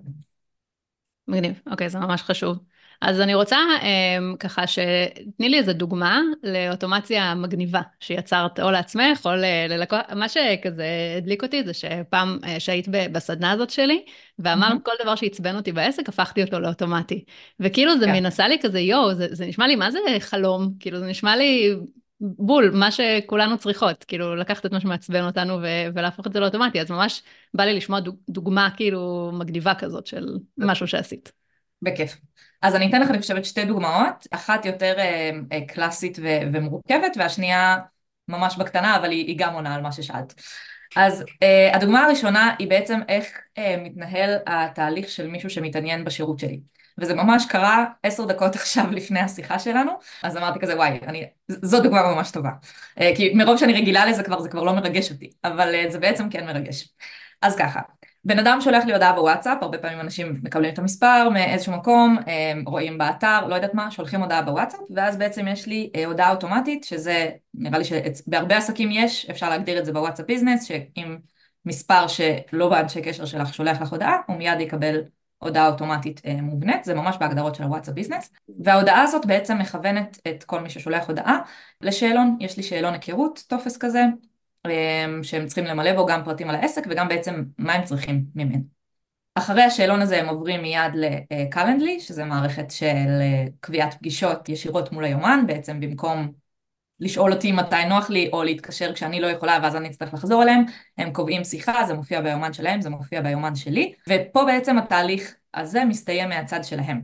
[1.27, 2.57] מגניב, אוקיי, זה ממש חשוב.
[3.01, 9.31] אז אני רוצה אה, ככה שתני לי איזה דוגמה לאוטומציה מגניבה שיצרת או לעצמך או
[9.69, 10.85] ללקוח, מה שכזה
[11.17, 14.05] הדליק אותי זה שפעם אה, שהיית בסדנה הזאת שלי
[14.39, 14.83] ואמרת mm-hmm.
[14.83, 17.23] כל דבר שעצבן אותי בעסק הפכתי אותו לאוטומטי.
[17.59, 18.07] וכאילו זה yeah.
[18.07, 18.15] כן.
[18.15, 21.75] מנסה לי כזה יואו זה, זה נשמע לי מה זה חלום כאילו זה נשמע לי
[22.19, 26.81] בול מה שכולנו צריכות כאילו לקחת את מה שמעצבן אותנו ו- ולהפוך את זה לאוטומטי
[26.81, 27.23] אז ממש
[27.53, 27.99] בא לי לשמוע
[28.29, 31.31] דוגמה כאילו מגניבה כזאת של משהו שעשית.
[31.81, 32.17] בכיף.
[32.61, 37.17] אז אני אתן לך, אני חושבת, שתי דוגמאות, אחת יותר אה, אה, קלאסית ו- ומורכבת,
[37.17, 37.77] והשנייה
[38.27, 40.33] ממש בקטנה, אבל היא, היא גם עונה על מה ששאלת.
[40.95, 46.59] אז אה, הדוגמה הראשונה היא בעצם איך אה, מתנהל התהליך של מישהו שמתעניין בשירות שלי.
[46.97, 49.91] וזה ממש קרה עשר דקות עכשיו לפני השיחה שלנו,
[50.23, 52.49] אז אמרתי כזה וואי, אני, זו דוגמה ממש טובה.
[52.99, 55.99] אה, כי מרוב שאני רגילה לזה כבר, זה כבר לא מרגש אותי, אבל אה, זה
[55.99, 56.89] בעצם כן מרגש.
[57.41, 57.79] אז ככה,
[58.27, 62.17] בן אדם שולח לי הודעה בוואטסאפ, הרבה פעמים אנשים מקבלים את המספר מאיזשהו מקום,
[62.65, 66.83] רואים באתר, לא יודעת מה, שולחים הודעה בוואטסאפ, ואז בעצם יש לי אה, הודעה אוטומטית,
[66.83, 71.17] שזה נראה לי שבהרבה עסקים יש, אפשר להגדיר את זה בוואטסאפ ביזנס, שאם
[71.65, 75.01] מספר שלא באנשי קשר שלך שולח לך הודעה, הוא מיד יקבל
[75.37, 78.31] הודעה אוטומטית אה, מובנית, זה ממש בהגדרות של הוואטסאפ ביזנס,
[78.63, 81.39] וההודעה הזאת בעצם מכוונת את כל מי ששולח הודעה
[81.81, 84.03] לשאלון, יש לי שאלון היכרות, טופס כזה,
[85.23, 88.77] שהם צריכים למלא בו גם פרטים על העסק וגם בעצם מה הם צריכים ממנו.
[89.35, 90.91] אחרי השאלון הזה הם עוברים מיד
[91.29, 96.31] לקלנדלי, שזה מערכת של אה, קביעת פגישות ישירות מול היומן, בעצם במקום
[96.99, 100.63] לשאול אותי מתי נוח לי או להתקשר כשאני לא יכולה ואז אני אצטרך לחזור אליהם,
[100.97, 105.85] הם קובעים שיחה, זה מופיע ביומן שלהם, זה מופיע ביומן שלי, ופה בעצם התהליך הזה
[105.85, 107.01] מסתיים מהצד שלהם.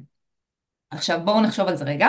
[0.91, 2.07] עכשיו בואו נחשוב על זה רגע.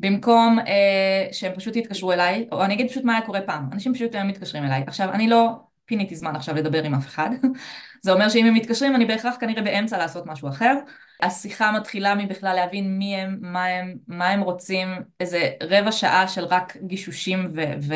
[0.00, 3.94] במקום אה, שהם פשוט יתקשרו אליי, או אני אגיד פשוט מה היה קורה פעם, אנשים
[3.94, 4.84] פשוט היום מתקשרים אליי.
[4.86, 5.50] עכשיו, אני לא
[5.84, 7.30] פיניתי זמן עכשיו לדבר עם אף אחד,
[8.04, 10.74] זה אומר שאם הם מתקשרים אני בהכרח כנראה באמצע לעשות משהו אחר.
[11.22, 14.88] השיחה מתחילה מבכלל להבין מי הם, מה הם, מה הם רוצים,
[15.20, 17.88] איזה רבע שעה של רק גישושים ו-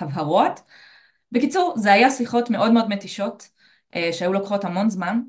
[0.00, 0.60] והבהרות.
[1.32, 3.48] בקיצור, זה היה שיחות מאוד מאוד מתישות,
[3.94, 5.20] אה, שהיו לוקחות המון זמן.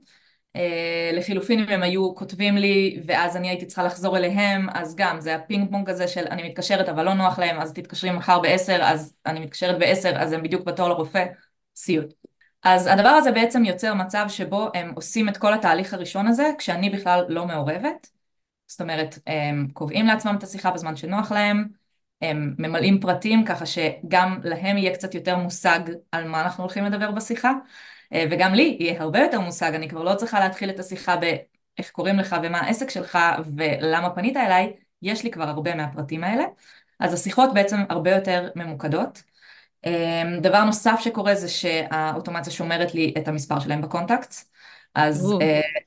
[0.56, 5.22] אה, לחילופין אם הם היו כותבים לי ואז אני הייתי צריכה לחזור אליהם אז גם
[5.22, 8.80] זה הפינג פונג הזה של אני מתקשרת אבל לא נוח להם אז תתקשרי מחר בעשר
[8.84, 11.26] אז אני מתקשרת בעשר אז הם בדיוק בתור לרופא
[11.76, 12.14] סיוט
[12.66, 16.90] אז הדבר הזה בעצם יוצר מצב שבו הם עושים את כל התהליך הראשון הזה כשאני
[16.90, 18.10] בכלל לא מעורבת.
[18.68, 21.68] זאת אומרת הם קובעים לעצמם את השיחה בזמן שנוח להם
[22.22, 25.80] הם ממלאים פרטים ככה שגם להם יהיה קצת יותר מושג
[26.12, 27.52] על מה אנחנו הולכים לדבר בשיחה
[28.32, 32.20] וגם לי יהיה הרבה יותר מושג, אני כבר לא צריכה להתחיל את השיחה באיך קוראים
[32.20, 33.20] לך ומה העסק שלך
[33.56, 36.44] ולמה פנית אליי, יש לי כבר הרבה מהפרטים האלה.
[37.00, 39.24] אז השיחות בעצם הרבה יותר ממוקדות.
[39.86, 44.34] אה, דבר נוסף שקורה זה שהאוטומציה שומרת לי את המספר שלהם בקונטקט.
[44.96, 45.44] אז uh,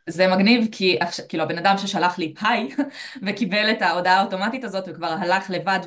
[0.06, 2.68] זה מגניב כי כאילו הבן אדם ששלח לי היי
[3.26, 5.80] וקיבל את ההודעה האוטומטית הזאת וכבר הלך לבד.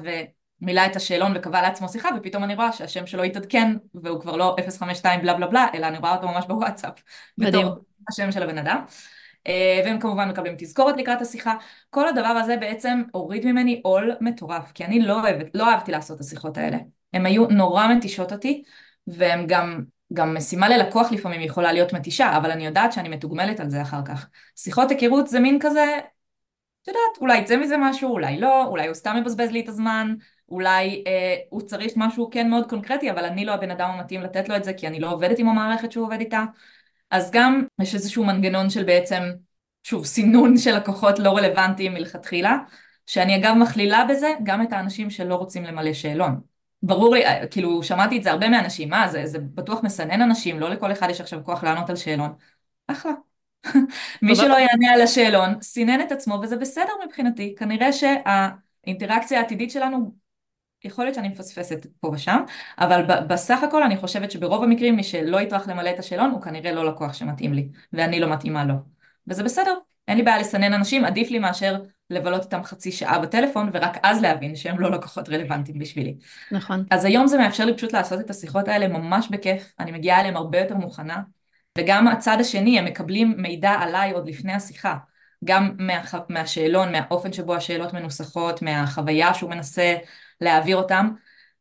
[0.61, 4.55] מילא את השאלון וקבע לעצמו שיחה ופתאום אני רואה שהשם שלו התעדכן והוא כבר לא
[4.67, 6.93] 052 בלה בלה בלה אלא אני רואה אותו ממש בוואטסאפ
[7.37, 7.67] מדהים.
[7.67, 8.83] בתור השם של הבן אדם
[9.47, 11.53] אה, והם כמובן מקבלים תזכורת לקראת השיחה
[11.89, 16.15] כל הדבר הזה בעצם הוריד ממני עול מטורף כי אני לא אוהבת, לא אהבתי לעשות
[16.15, 16.77] את השיחות האלה
[17.13, 18.63] הם היו נורא מתישות אותי
[19.07, 23.69] והם גם גם משימה ללקוח לפעמים יכולה להיות מתישה, אבל אני יודעת שאני מתוגמלת על
[23.69, 24.29] זה אחר כך.
[24.55, 25.85] שיחות היכרות זה מין כזה,
[26.83, 30.15] את יודעת, אולי יצא מזה משהו, אולי לא, אולי הוא סתם מבזבז לי את הזמן,
[30.51, 34.49] אולי אה, הוא צריך משהו כן מאוד קונקרטי, אבל אני לא הבן אדם המתאים לתת
[34.49, 36.43] לו את זה, כי אני לא עובדת עם המערכת שהוא עובד איתה.
[37.11, 39.23] אז גם יש איזשהו מנגנון של בעצם,
[39.83, 42.57] שוב, סינון של לקוחות לא רלוונטיים מלכתחילה,
[43.05, 46.41] שאני אגב מכלילה בזה גם את האנשים שלא רוצים למלא שאלון.
[46.83, 50.59] ברור לי, אה, כאילו, שמעתי את זה הרבה מאנשים, מה, זה, זה בטוח מסנן אנשים,
[50.59, 52.33] לא לכל אחד יש עכשיו כוח לענות על שאלון.
[52.87, 53.11] אחלה.
[54.21, 57.55] מי שלא יענה על השאלון, סינן את עצמו, וזה בסדר מבחינתי.
[57.57, 60.13] כנראה שהאינטראקציה העתידית שלנו
[60.83, 62.43] יכול להיות שאני מפספסת פה ושם,
[62.79, 66.71] אבל בסך הכל אני חושבת שברוב המקרים מי שלא יטרח למלא את השאלון הוא כנראה
[66.71, 68.73] לא לקוח שמתאים לי, ואני לא מתאימה לו.
[69.27, 69.73] וזה בסדר,
[70.07, 71.77] אין לי בעיה לסנן אנשים, עדיף לי מאשר
[72.09, 76.15] לבלות איתם חצי שעה בטלפון ורק אז להבין שהם לא לקוחות רלוונטיים בשבילי.
[76.51, 76.85] נכון.
[76.91, 80.37] אז היום זה מאפשר לי פשוט לעשות את השיחות האלה ממש בכיף, אני מגיעה אליהם
[80.37, 81.21] הרבה יותר מוכנה,
[81.77, 84.97] וגם הצד השני, הם מקבלים מידע עליי עוד לפני השיחה.
[85.45, 89.95] גם מה, מהשאלון, מהאופן שבו השאלות מנוסחות, מהחוויה שהוא מנסה
[90.41, 91.09] להעביר אותם.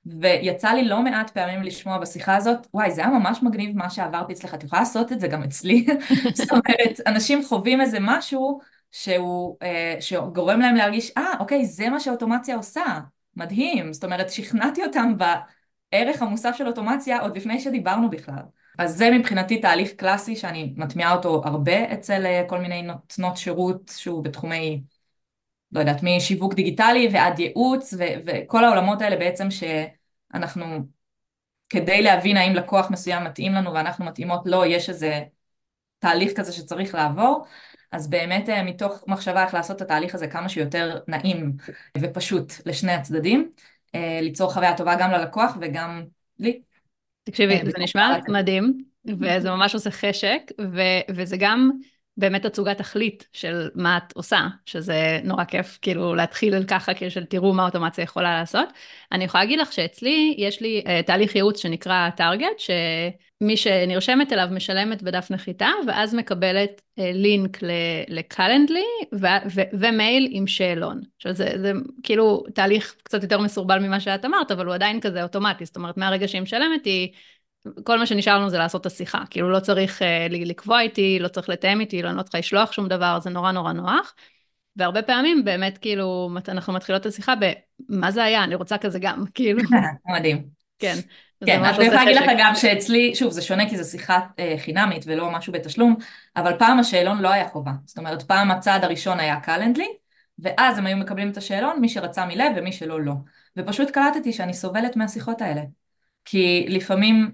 [0.06, 4.32] ויצא לי לא מעט פעמים לשמוע בשיחה הזאת, וואי, זה היה ממש מגניב מה שעברתי
[4.32, 5.86] אצלך, את יכולה לעשות את זה גם אצלי?
[6.34, 8.60] זאת אומרת, אנשים חווים איזה משהו
[8.92, 12.84] שהוא, אה, שגורם להם להרגיש, אה, ah, אוקיי, זה מה שאוטומציה עושה,
[13.36, 13.92] מדהים.
[13.92, 18.42] זאת אומרת, שכנעתי אותם בערך המוסף של אוטומציה עוד לפני שדיברנו בכלל.
[18.78, 23.92] אז זה מבחינתי תהליך קלאסי שאני מטמיעה אותו הרבה אצל אה, כל מיני נותנות שירות
[23.96, 24.82] שהוא בתחומי,
[25.72, 30.64] לא יודעת, משיווק דיגיטלי ועד ייעוץ ו- וכל העולמות האלה בעצם שאנחנו,
[31.68, 35.20] כדי להבין האם לקוח מסוים מתאים לנו ואנחנו מתאימות לו, יש איזה
[35.98, 37.46] תהליך כזה שצריך לעבור,
[37.92, 41.52] אז באמת אה, מתוך מחשבה איך לעשות את התהליך הזה כמה שיותר נעים
[41.98, 43.50] ופשוט לשני הצדדים,
[43.94, 46.04] אה, ליצור חוויה טובה גם ללקוח וגם
[46.38, 46.60] לי.
[47.24, 51.70] תקשיבי, כן, זה נשמע מדהים, וזה ממש עושה חשק, ו- וזה גם
[52.16, 57.24] באמת תצוגת תכלית של מה את עושה, שזה נורא כיף כאילו להתחיל ככה, כאילו של
[57.24, 58.68] תראו מה אוטומציה יכולה לעשות.
[59.12, 64.48] אני יכולה להגיד לך שאצלי יש לי uh, תהליך ייעוץ שנקרא טארגט, שמי שנרשמת אליו
[64.50, 67.58] משלמת בדף נחיתה, ואז מקבלת uh, לינק
[68.08, 68.84] לקלנדלי
[69.72, 71.00] ומייל עם שאלון.
[71.16, 75.22] עכשיו זה, זה כאילו תהליך קצת יותר מסורבל ממה שאת אמרת, אבל הוא עדיין כזה
[75.22, 77.08] אוטומטי, זאת אומרת מהרגע שהיא משלמת היא...
[77.84, 81.28] כל מה שנשאר לנו זה לעשות את השיחה, כאילו לא צריך uh, לקבוע איתי, לא
[81.28, 84.14] צריך לתאם איתי, לא, לא צריכה לשלוח שום דבר, זה נורא נורא נוח.
[84.76, 87.34] והרבה פעמים באמת כאילו אנחנו מתחילות את השיחה
[87.88, 89.62] במה זה היה, אני רוצה כזה גם, כאילו.
[90.18, 90.44] מדהים.
[90.78, 90.94] כן.
[91.46, 95.04] כן, אני יכולה להגיד לך גם שאצלי, שוב זה שונה כי זו שיחה אה, חינמית
[95.06, 95.96] ולא משהו בתשלום,
[96.36, 99.88] אבל פעם השאלון לא היה חובה, זאת אומרת פעם הצעד הראשון היה קלנדלי,
[100.38, 103.12] ואז הם היו מקבלים את השאלון, מי שרצה מלב ומי שלא לא.
[103.56, 105.62] ופשוט קלטתי שאני סובלת מהשיחות האלה.
[106.24, 107.30] כי לפעמים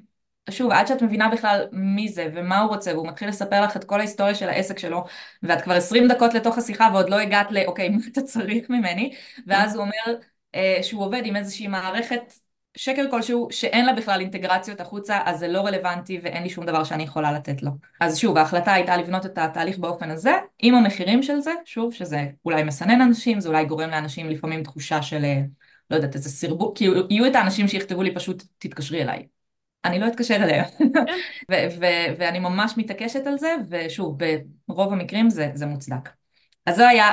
[0.51, 3.85] שוב, עד שאת מבינה בכלל מי זה ומה הוא רוצה, והוא מתחיל לספר לך את
[3.85, 5.05] כל ההיסטוריה של העסק שלו,
[5.43, 9.15] ואת כבר 20 דקות לתוך השיחה ועוד לא הגעת ל, אוקיי, מה אתה צריך ממני?
[9.47, 10.19] ואז הוא אומר
[10.55, 12.33] אה, שהוא עובד עם איזושהי מערכת
[12.77, 16.85] שקר כלשהו שאין לה בכלל אינטגרציות החוצה, אז זה לא רלוונטי ואין לי שום דבר
[16.85, 17.71] שאני יכולה לתת לו.
[18.01, 22.27] אז שוב, ההחלטה הייתה לבנות את התהליך באופן הזה, עם המחירים של זה, שוב, שזה
[22.45, 25.41] אולי מסנן אנשים, זה אולי גורם לאנשים לפעמים תחושה של, אה,
[25.91, 29.36] לא יודעת, איזה סרבול, כי יהיו את האנשים שיכתבו לי פשוט, תתקשרי אליי.
[29.87, 30.64] אני לא אתקשר אליה.
[32.18, 34.18] ואני ממש מתעקשת על זה, ושוב,
[34.68, 36.09] ברוב המקרים זה, זה מוצדק.
[36.66, 37.11] אז זה היה,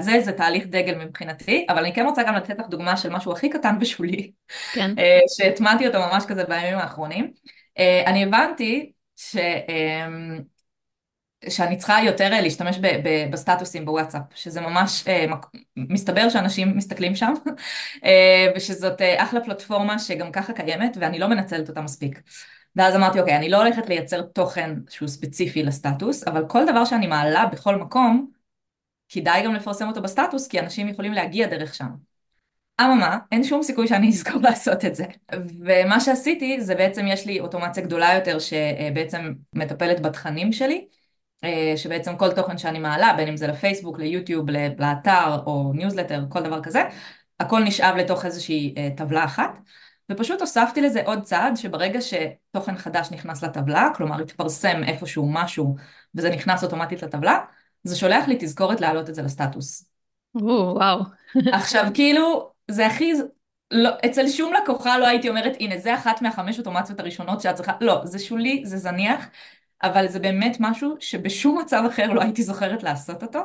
[0.00, 3.32] זה איזה תהליך דגל מבחינתי, אבל אני כן רוצה גם לתת לך דוגמה של משהו
[3.32, 4.32] הכי קטן ושולי,
[4.72, 4.94] כן.
[4.98, 7.30] אה, שהטמעתי אותו ממש כזה בימים האחרונים.
[7.78, 9.36] אה, אני הבנתי ש...
[11.48, 15.26] שאני צריכה יותר אה, להשתמש ב, ב, בסטטוסים בוואטסאפ, שזה ממש, אה,
[15.76, 17.32] מסתבר שאנשים מסתכלים שם,
[18.04, 22.20] אה, ושזאת אחלה פלטפורמה שגם ככה קיימת, ואני לא מנצלת אותה מספיק.
[22.76, 27.06] ואז אמרתי, אוקיי, אני לא הולכת לייצר תוכן שהוא ספציפי לסטטוס, אבל כל דבר שאני
[27.06, 28.30] מעלה בכל מקום,
[29.08, 31.88] כדאי גם לפרסם אותו בסטטוס, כי אנשים יכולים להגיע דרך שם.
[32.80, 35.04] אממה, אין שום סיכוי שאני אזכור לעשות את זה.
[35.60, 40.86] ומה שעשיתי, זה בעצם יש לי אוטומציה גדולה יותר שבעצם מטפלת בתכנים שלי,
[41.76, 44.46] שבעצם כל תוכן שאני מעלה, בין אם זה לפייסבוק, ליוטיוב,
[44.78, 46.82] לאתר או ניוזלטר, כל דבר כזה,
[47.40, 49.58] הכל נשאב לתוך איזושהי אה, טבלה אחת,
[50.12, 55.76] ופשוט הוספתי לזה עוד צעד שברגע שתוכן חדש נכנס לטבלה, כלומר התפרסם איפשהו משהו
[56.14, 57.38] וזה נכנס אוטומטית לטבלה,
[57.84, 59.88] זה שולח לי תזכורת להעלות את זה לסטטוס.
[60.34, 61.00] וואו.
[61.52, 63.12] עכשיו כאילו, זה הכי...
[63.70, 67.72] לא, אצל שום לקוחה לא הייתי אומרת, הנה זה אחת מהחמש אוטומציות הראשונות שאת צריכה,
[67.80, 69.26] לא, זה שולי, זה זניח,
[69.82, 73.40] אבל זה באמת משהו שבשום מצב אחר לא הייתי זוכרת לעשות אותו.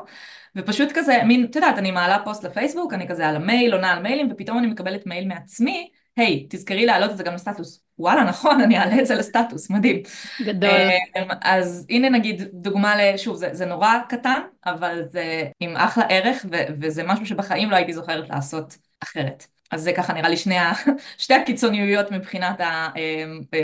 [0.55, 4.03] ופשוט כזה, מין, את יודעת, אני מעלה פוסט לפייסבוק, אני כזה על המייל, עונה על
[4.03, 7.83] מיילים, ופתאום אני מקבלת מייל מעצמי, היי, hey, תזכרי להעלות את זה גם לסטטוס.
[7.99, 10.01] וואלה, נכון, אני אעלה את זה לסטטוס, מדהים.
[10.41, 10.69] גדול.
[10.69, 13.17] אמ, אז הנה נגיד דוגמה ל...
[13.17, 17.75] שוב, זה, זה נורא קטן, אבל זה עם אחלה ערך, ו- וזה משהו שבחיים לא
[17.75, 19.47] הייתי זוכרת לעשות אחרת.
[19.71, 20.71] אז זה ככה נראה לי שני, ה...
[21.17, 22.61] שתי הקיצוניויות מבחינת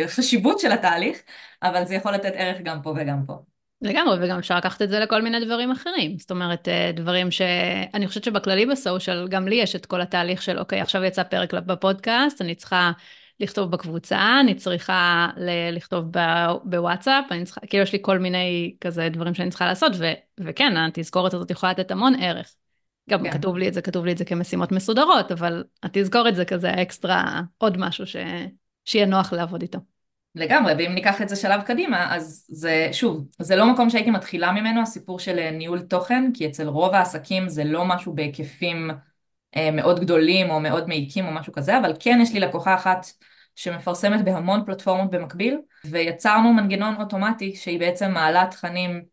[0.06, 1.18] החשיבות של התהליך,
[1.64, 3.34] אבל זה יכול לתת ערך גם פה וגם פה.
[3.82, 6.18] לגמרי, וגם אפשר לקחת את זה לכל מיני דברים אחרים.
[6.18, 10.60] זאת אומרת, אה, דברים שאני חושבת שבכללי בסושיאל, גם לי יש את כל התהליך של,
[10.60, 12.92] אוקיי, עכשיו יצא פרק בפודקאסט, אני צריכה
[13.40, 15.30] לכתוב בקבוצה, אני צריכה
[15.72, 16.06] לכתוב
[16.64, 20.06] בוואטסאפ, אני צריכה, כאילו יש לי כל מיני כזה דברים שאני צריכה לעשות, ו,
[20.40, 22.56] וכן, התזכורת הזאת יכולה לתת המון ערך.
[23.10, 23.32] גם כן.
[23.32, 26.82] כתוב לי את זה, כתוב לי את זה כמשימות מסודרות, אבל תזכור את זה כזה
[26.82, 28.16] אקסטרה, עוד משהו ש...
[28.86, 29.80] שיהיה נוח לעבוד איתו.
[30.36, 34.52] לגמרי, ואם ניקח את זה שלב קדימה, אז זה, שוב, זה לא מקום שהייתי מתחילה
[34.52, 38.92] ממנו, הסיפור של אה, ניהול תוכן, כי אצל רוב העסקים זה לא משהו בהיקפים
[39.56, 43.06] אה, מאוד גדולים או מאוד מעיקים או משהו כזה, אבל כן יש לי לקוחה אחת
[43.56, 49.04] שמפרסמת בהמון פלטפורמות במקביל, ויצרנו מנגנון אוטומטי שהיא בעצם מעלה תכנים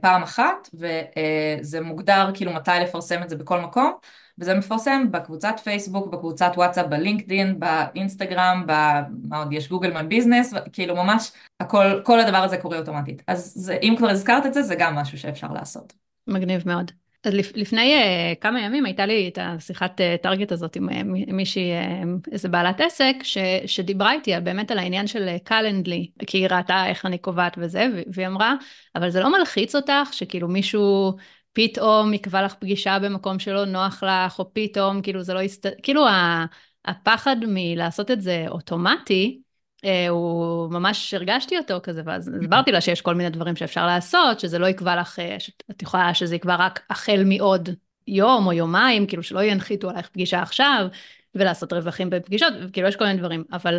[0.00, 3.92] פעם אחת, וזה מוגדר כאילו מתי לפרסם את זה בכל מקום,
[4.38, 10.94] וזה מפרסם בקבוצת פייסבוק, בקבוצת וואטסאפ, בלינקדין, באינסטגרם, במה עוד יש גוגל מן ביזנס, כאילו
[10.94, 13.22] ממש הכל, כל הדבר הזה קורה אוטומטית.
[13.26, 15.92] אז זה, אם כבר הזכרת את זה, זה גם משהו שאפשר לעשות.
[16.26, 17.03] מגניב מאוד.
[17.24, 20.92] אז לפני uh, כמה ימים הייתה לי את השיחת טארגט uh, הזאת עם uh,
[21.32, 21.70] מישהי,
[22.32, 26.86] איזה בעלת עסק, ש, שדיברה איתי על, באמת על העניין של קלנדלי, כי היא ראתה
[26.86, 28.54] איך אני קובעת וזה, והיא אמרה,
[28.94, 31.16] אבל זה לא מלחיץ אותך שכאילו מישהו
[31.52, 35.66] פתאום יקבע לך פגישה במקום שלא נוח לך, או פתאום, כאילו זה לא יסת...
[35.82, 36.06] כאילו
[36.84, 39.43] הפחד מלעשות את זה אוטומטי, אה,
[40.08, 44.58] הוא ממש הרגשתי אותו כזה, ואז הסברתי לה שיש כל מיני דברים שאפשר לעשות, שזה
[44.58, 45.36] לא יקבע לך, אה,
[45.70, 47.68] את יכולה שזה יקבע רק החל מעוד
[48.06, 50.86] יום או יומיים, כאילו שלא ינחיתו עלייך פגישה עכשיו,
[51.34, 53.78] ולעשות רווחים בפגישות, כאילו יש כל מיני דברים, אבל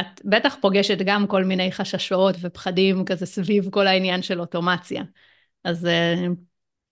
[0.00, 5.02] את בטח פוגשת גם כל מיני חששות ופחדים כזה סביב כל העניין של אוטומציה.
[5.64, 6.14] אז אה,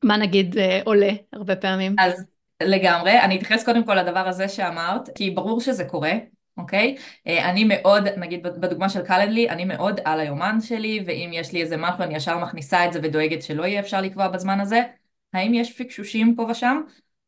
[0.05, 1.97] מה נגיד עולה הרבה פעמים?
[1.99, 2.25] אז
[2.63, 6.13] לגמרי, אני אתייחס קודם כל לדבר הזה שאמרת, כי ברור שזה קורה,
[6.57, 6.97] אוקיי?
[7.27, 11.63] אה, אני מאוד, נגיד בדוגמה של קלנדלי, אני מאוד על היומן שלי, ואם יש לי
[11.63, 14.83] איזה משהו אני ישר מכניסה את זה ודואגת שלא יהיה אפשר לקבוע בזמן הזה.
[15.33, 16.81] האם יש פיקשושים פה ושם?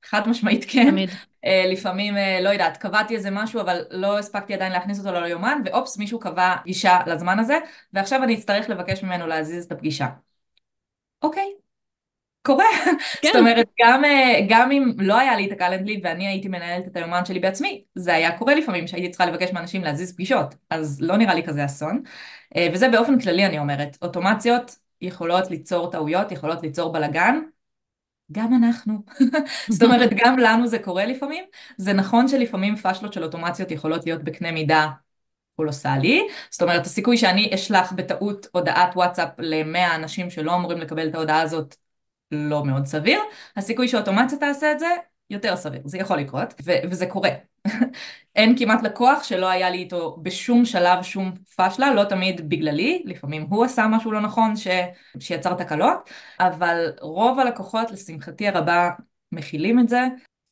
[0.05, 0.91] חד משמעית כן.
[0.91, 1.11] תמיד.
[1.45, 5.61] אה, לפעמים, אה, לא יודעת, קבעתי איזה משהו, אבל לא הספקתי עדיין להכניס אותו ליומן,
[5.65, 7.59] ואופס, מישהו קבע פגישה לזמן הזה,
[7.93, 10.09] ועכשיו אני אצטרך לבקש ממנו להזיז את הפגישה.
[11.23, 11.53] אוקיי,
[12.47, 12.65] קורה.
[13.23, 13.29] כן.
[13.29, 16.97] זאת אומרת, גם, אה, גם אם לא היה לי את הקלנדלי ואני הייתי מנהלת את
[16.97, 21.17] היומן שלי בעצמי, זה היה קורה לפעמים שהייתי צריכה לבקש מאנשים להזיז פגישות, אז לא
[21.17, 22.03] נראה לי כזה אסון.
[22.57, 27.41] אה, וזה באופן כללי אני אומרת, אוטומציות יכולות ליצור טעויות, יכולות ליצור בלאגן,
[28.33, 28.95] גם אנחנו.
[29.71, 31.45] זאת אומרת, גם לנו זה קורה לפעמים.
[31.77, 34.89] זה נכון שלפעמים פאשלות של אוטומציות יכולות להיות בקנה מידה
[35.57, 41.15] קולוסלי, זאת אומרת הסיכוי שאני אשלח בטעות הודעת וואטסאפ למאה אנשים שלא אמורים לקבל את
[41.15, 41.77] ההודעה הזאת
[42.35, 43.19] לא מאוד סביר,
[43.57, 44.87] הסיכוי שאוטומציה תעשה את זה
[45.31, 47.31] יותר סביר, זה יכול לקרות, ו- וזה קורה.
[48.37, 53.47] אין כמעט לקוח שלא היה לי איתו בשום שלב שום פשלה, לא תמיד בגללי, לפעמים
[53.51, 54.69] הוא עשה משהו לא נכון ש...
[55.19, 58.91] שיצר תקלות, אבל רוב הלקוחות לשמחתי הרבה
[59.33, 60.01] מכילים את זה,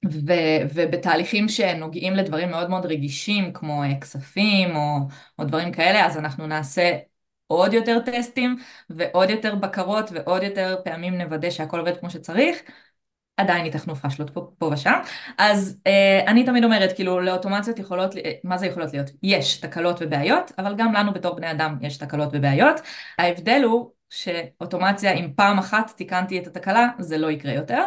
[0.05, 4.97] ו- ובתהליכים שנוגעים לדברים מאוד מאוד רגישים כמו כספים או,
[5.39, 6.99] או דברים כאלה, אז אנחנו נעשה
[7.55, 8.57] עוד יותר טסטים
[8.91, 12.63] ועוד יותר בקרות ועוד יותר פעמים נוודא שהכל עובד כמו שצריך,
[13.37, 15.01] עדיין ייתכנו פשלות פה, פה ושם.
[15.39, 19.11] אז אה, אני תמיד אומרת, כאילו לאוטומציות יכולות, אה, מה זה יכולות להיות?
[19.23, 22.81] יש תקלות ובעיות, אבל גם לנו בתור בני אדם יש תקלות ובעיות.
[23.19, 27.83] ההבדל הוא שאוטומציה, אם פעם אחת תיקנתי את התקלה, זה לא יקרה יותר.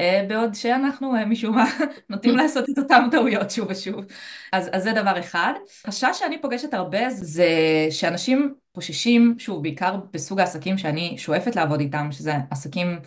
[0.00, 1.64] אה, בעוד שאנחנו אה, משום מה
[2.10, 4.04] נוטים לעשות את אותם טעויות שוב ושוב.
[4.52, 5.52] אז, אז זה דבר אחד.
[5.86, 7.46] חשש שאני פוגשת הרבה זה
[7.90, 12.98] שאנשים חוששים, שוב, בעיקר בסוג העסקים שאני שואפת לעבוד איתם, שזה עסקים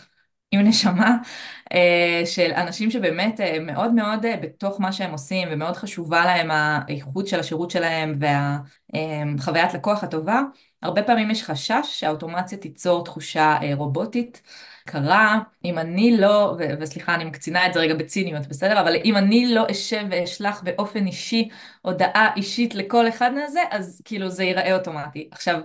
[0.52, 1.18] עם נשמה,
[1.74, 7.40] אה, של אנשים שבאמת מאוד מאוד בתוך מה שהם עושים ומאוד חשובה להם האיכות של
[7.40, 10.42] השירות שלהם והחוויית לקוח הטובה,
[10.84, 14.42] הרבה פעמים יש חשש שהאוטומציה תיצור תחושה רובוטית.
[14.86, 18.82] קרה, אם אני לא, ו- וסליחה אני מקצינה את זה רגע בציניות, בסדר?
[18.82, 21.50] אבל אם אני לא אשב ואשלח באופן אישי
[21.82, 25.28] הודעה אישית לכל אחד מזה, אז כאילו זה ייראה אוטומטי.
[25.32, 25.60] עכשיו,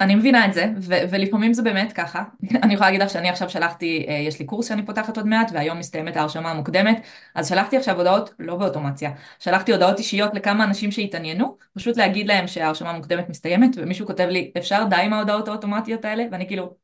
[0.00, 2.22] אני מבינה את זה, ו- ולפעמים זה באמת ככה.
[2.62, 5.50] אני יכולה להגיד לך שאני עכשיו שלחתי, אה, יש לי קורס שאני פותחת עוד מעט,
[5.54, 7.02] והיום מסתיימת ההרשמה המוקדמת,
[7.34, 12.46] אז שלחתי עכשיו הודעות, לא באוטומציה, שלחתי הודעות אישיות לכמה אנשים שהתעניינו, פשוט להגיד להם
[12.46, 16.24] שההרשמה המוקדמת מסתיימת, ומישהו כותב לי, אפשר די עם ההודעות האוטומטיות האלה?
[16.32, 16.74] ואני כאילו,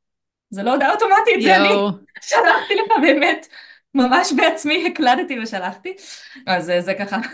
[0.51, 1.69] זה לא הודעה אוטומטית, זה אני
[2.29, 3.47] שלחתי לך באמת,
[3.95, 5.95] ממש בעצמי הקלדתי ושלחתי,
[6.47, 7.17] אז זה ככה.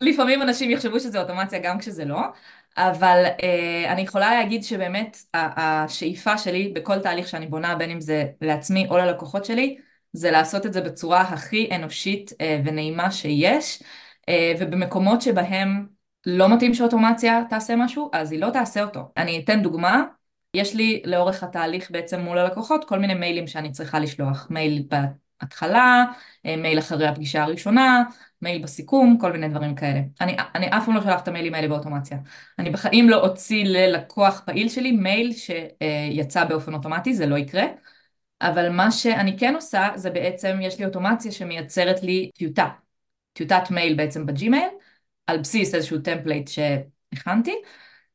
[0.00, 2.20] לפעמים אנשים יחשבו שזה אוטומציה גם כשזה לא,
[2.76, 8.24] אבל אה, אני יכולה להגיד שבאמת השאיפה שלי בכל תהליך שאני בונה, בין אם זה
[8.40, 9.78] לעצמי או ללקוחות שלי,
[10.12, 13.82] זה לעשות את זה בצורה הכי אנושית אה, ונעימה שיש,
[14.28, 15.86] אה, ובמקומות שבהם
[16.26, 19.12] לא מתאים שאוטומציה תעשה משהו, אז היא לא תעשה אותו.
[19.16, 20.02] אני אתן דוגמה,
[20.54, 24.82] יש לי לאורך התהליך בעצם מול הלקוחות כל מיני מיילים שאני צריכה לשלוח, מייל
[25.40, 26.04] בהתחלה,
[26.44, 28.02] מייל אחרי הפגישה הראשונה,
[28.42, 30.00] מייל בסיכום, כל מיני דברים כאלה.
[30.20, 32.18] אני, אני אף פעם לא שולחת את המיילים האלה באוטומציה.
[32.58, 37.64] אני בחיים לא אוציא ללקוח פעיל שלי מייל שיצא באופן אוטומטי, זה לא יקרה.
[38.42, 42.68] אבל מה שאני כן עושה זה בעצם יש לי אוטומציה שמייצרת לי טיוטה,
[43.32, 44.68] טיוטת מייל בעצם בג'ימייל,
[45.26, 47.54] על בסיס איזשהו template שהכנתי,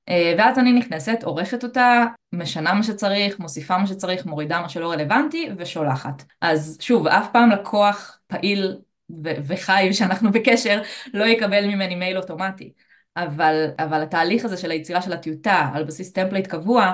[0.09, 4.91] אה, ואז אני נכנסת, עורכת אותה, משנה מה שצריך, מוסיפה מה שצריך, מורידה מה שלא
[4.91, 6.23] רלוונטי ושולחת.
[6.41, 8.77] אז שוב, אף פעם לקוח פעיל
[9.25, 10.81] ו- וחי שאנחנו בקשר
[11.13, 12.73] לא יקבל ממני מייל אוטומטי.
[13.17, 16.91] אבל, אבל התהליך הזה של היצירה של הטיוטה על בסיס template קבוע,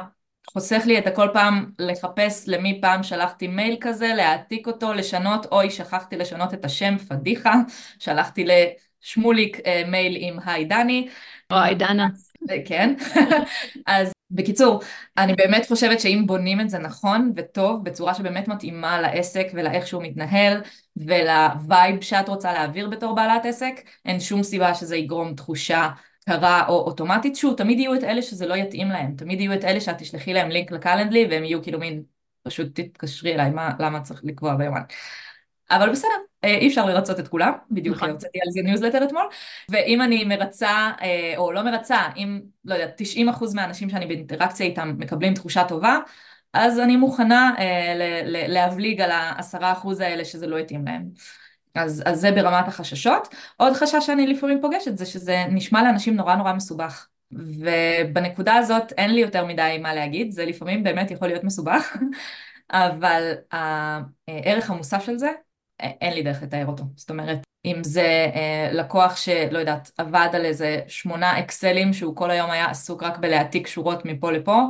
[0.54, 5.70] חוסך לי את הכל פעם לחפש למי פעם שלחתי מייל כזה, להעתיק אותו, לשנות, אוי
[5.70, 7.54] שכחתי לשנות את השם, פדיחה,
[8.00, 11.10] שלחתי לשמוליק אה, מייל עם היי דני.
[11.52, 12.08] או היי דנה.
[12.66, 12.94] כן,
[13.86, 14.82] אז בקיצור,
[15.18, 20.04] אני באמת חושבת שאם בונים את זה נכון וטוב, בצורה שבאמת מתאימה לעסק ולאיך שהוא
[20.04, 20.62] מתנהל
[20.98, 25.90] ול-vibe שאת רוצה להעביר בתור בעלת עסק, אין שום סיבה שזה יגרום תחושה
[26.26, 27.36] קרה או אוטומטית.
[27.36, 30.34] שוב, תמיד יהיו את אלה שזה לא יתאים להם, תמיד יהיו את אלה שאת תשלחי
[30.34, 32.04] להם לינק לקלנדלי והם יהיו כאילו מין,
[32.44, 34.82] פשוט תתקשרי אליי, מה, למה צריך לקבוע ביומן.
[35.72, 36.10] אבל בסדר,
[36.44, 38.10] אה, אי אפשר לרצות את כולם, בדיוק נכון.
[38.10, 39.26] הוצאתי על זה ניוזלטר אתמול,
[39.72, 44.96] ואם אני מרצה, אה, או לא מרצה, אם, לא יודעת, 90% מהאנשים שאני באינטראקציה איתם
[44.98, 45.98] מקבלים תחושה טובה,
[46.54, 47.94] אז אני מוכנה אה,
[48.48, 51.10] להבליג על העשרה אחוז האלה שזה לא יתאים להם.
[51.76, 53.28] אז, אז זה ברמת החששות.
[53.58, 57.08] עוד חשש שאני לפעמים פוגשת זה שזה נשמע לאנשים נורא נורא מסובך.
[57.32, 61.98] ובנקודה הזאת אין לי יותר מדי מה להגיד, זה לפעמים באמת יכול להיות מסובך,
[62.72, 65.32] אבל הערך המוסף של זה
[65.80, 66.84] אין לי דרך לתאר אותו.
[66.96, 72.32] זאת אומרת, אם זה אה, לקוח שלא יודעת, עבד על איזה שמונה אקסלים שהוא כל
[72.32, 74.62] היום היה עסוק רק בלהעתיק שורות מפה לפה,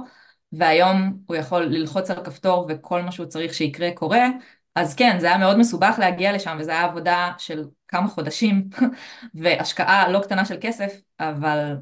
[0.52, 4.28] והיום הוא יכול ללחוץ על כפתור וכל מה שהוא צריך שיקרה קורה,
[4.76, 8.70] אז כן, זה היה מאוד מסובך להגיע לשם, וזו הייתה עבודה של כמה חודשים,
[9.42, 11.76] והשקעה לא קטנה של כסף, אבל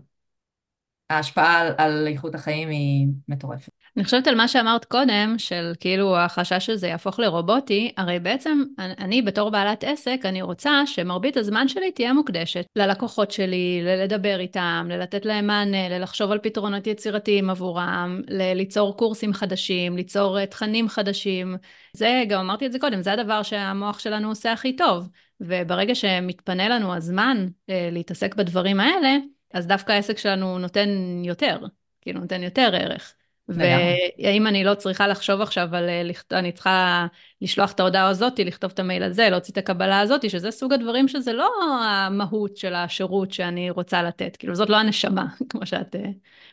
[1.10, 3.75] ההשפעה על, על איכות החיים היא מטורפת.
[3.98, 9.22] אני חושבת על מה שאמרת קודם, של כאילו החשש שזה יהפוך לרובוטי, הרי בעצם אני
[9.22, 15.26] בתור בעלת עסק, אני רוצה שמרבית הזמן שלי תהיה מוקדשת ללקוחות שלי, ללדבר איתם, ללתת
[15.26, 21.56] להם מענה, ללחשוב על פתרונות יצירתיים עבורם, ליצור קורסים חדשים, ליצור אה, תכנים חדשים.
[21.94, 25.10] זה, גם אמרתי את זה קודם, זה הדבר שהמוח שלנו עושה הכי טוב.
[25.40, 29.18] וברגע שמתפנה לנו הזמן אה, להתעסק בדברים האלה,
[29.54, 30.90] אז דווקא העסק שלנו נותן
[31.24, 31.60] יותר,
[32.02, 33.14] כאילו נותן יותר ערך.
[33.50, 36.02] והאם אני לא צריכה לחשוב עכשיו על, אה,
[36.40, 37.08] אני צריכה
[37.42, 41.08] לשלוח את ההודעה הזאתי, לכתוב את המייל הזה, להוציא את הקבלה הזאתי, שזה סוג הדברים
[41.08, 41.50] שזה לא
[41.84, 46.00] המהות של השירות שאני רוצה לתת, כאילו זאת לא הנשמה, כמו שאת uh,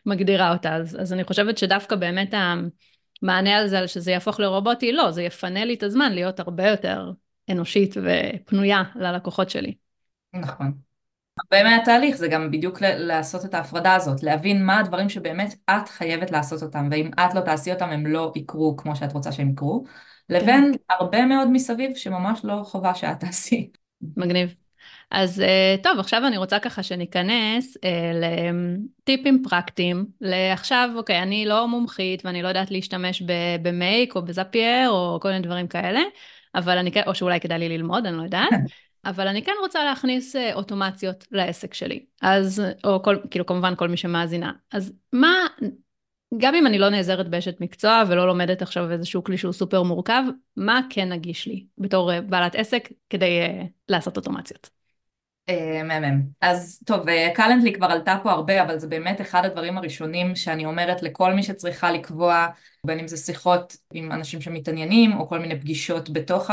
[0.07, 2.35] מגדירה אותה, אז, אז אני חושבת שדווקא באמת
[3.23, 7.11] המענה על זה, שזה יהפוך לרובוטי, לא, זה יפנה לי את הזמן להיות הרבה יותר
[7.51, 9.75] אנושית ופנויה ללקוחות שלי.
[10.35, 10.92] נכון.
[11.43, 16.31] הרבה מהתהליך זה גם בדיוק לעשות את ההפרדה הזאת, להבין מה הדברים שבאמת את חייבת
[16.31, 19.85] לעשות אותם, ואם את לא תעשי אותם הם לא יקרו כמו שאת רוצה שהם יקרו,
[20.29, 20.95] לבין כן.
[20.95, 23.71] הרבה מאוד מסביב שממש לא חובה שאת תעשי.
[24.17, 24.55] מגניב.
[25.11, 31.69] אז אה, טוב, עכשיו אני רוצה ככה שניכנס אה, לטיפים פרקטיים, לעכשיו, אוקיי, אני לא
[31.69, 33.23] מומחית ואני לא יודעת להשתמש
[33.63, 36.01] במייק או בזאפייר או כל מיני דברים כאלה,
[36.55, 38.49] אבל אני כן, או שאולי כדאי לי ללמוד, אני לא יודעת.
[39.05, 42.05] אבל אני כן רוצה להכניס אה, אוטומציות לעסק שלי.
[42.23, 44.53] אז, או כל, כאילו כמובן כל מי שמאזינה.
[44.73, 45.47] אז מה,
[46.39, 50.23] גם אם אני לא נעזרת באשת מקצוע ולא לומדת עכשיו איזשהו כלי שהוא סופר מורכב,
[50.57, 54.71] מה כן נגיש לי בתור אה, בעלת עסק כדי uh, לעשות אוטומציות?
[55.85, 56.23] מהמם.
[56.41, 61.03] אז טוב, קלנדלי כבר עלתה פה הרבה, אבל זה באמת אחד הדברים הראשונים שאני אומרת
[61.03, 62.47] לכל מי שצריכה לקבוע,
[62.87, 66.51] בין אם זה שיחות עם אנשים שמתעניינים, או כל מיני פגישות בתוך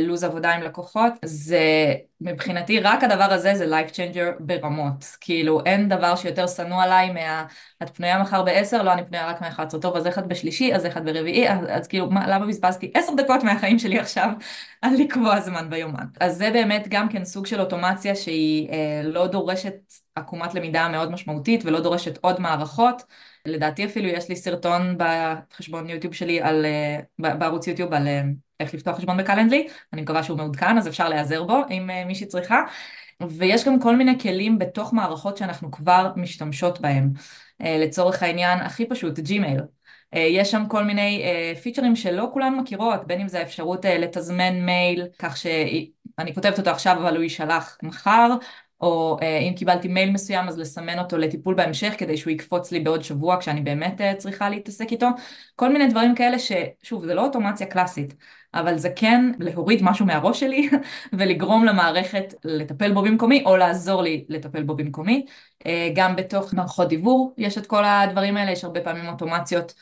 [0.00, 5.88] לו"ז עבודה עם לקוחות, זה מבחינתי רק הדבר הזה זה life changer ברמות, כאילו אין
[5.88, 7.46] דבר שיותר שנוא עליי מה...
[7.82, 11.04] את פנויה מחר בעשר, לא אני פנויה רק מ-11, טוב אז את בשלישי, אז את
[11.04, 14.28] ברביעי, אז, אז כאילו מה, למה בזבזתי עשר דקות מהחיים שלי עכשיו
[14.82, 16.06] על לקבוע זמן ביומן.
[16.20, 19.74] אז זה באמת גם כן סוג של אוטומציה שהיא אה, לא דורשת
[20.14, 23.02] עקומת למידה מאוד משמעותית ולא דורשת עוד מערכות.
[23.46, 28.22] לדעתי אפילו יש לי סרטון בחשבון יוטיוב שלי על, אה, בערוץ יוטיוב על אה,
[28.60, 32.26] איך לפתוח חשבון בקלנדלי, אני מקווה שהוא מעודכן אז אפשר להיעזר בו אם אה, מישהי
[32.26, 32.62] צריכה.
[33.28, 37.12] ויש גם כל מיני כלים בתוך מערכות שאנחנו כבר משתמשות בהם.
[37.60, 39.60] לצורך העניין הכי פשוט, ג'ימייל.
[40.12, 41.22] יש שם כל מיני
[41.62, 46.96] פיצ'רים שלא כולן מכירות, בין אם זה האפשרות לתזמן מייל, כך שאני כותבת אותו עכשיו
[46.96, 48.30] אבל הוא יישלח מחר,
[48.84, 52.80] או אה, אם קיבלתי מייל מסוים אז לסמן אותו לטיפול בהמשך כדי שהוא יקפוץ לי
[52.80, 55.06] בעוד שבוע כשאני באמת אה, צריכה להתעסק איתו,
[55.56, 58.14] כל מיני דברים כאלה ששוב זה לא אוטומציה קלאסית,
[58.54, 60.70] אבל זה כן להוריד משהו מהראש שלי
[61.18, 65.26] ולגרום למערכת לטפל בו במקומי או לעזור לי לטפל בו במקומי.
[65.66, 69.74] אה, גם בתוך מערכות דיבור יש את כל הדברים האלה, יש הרבה פעמים אוטומציות,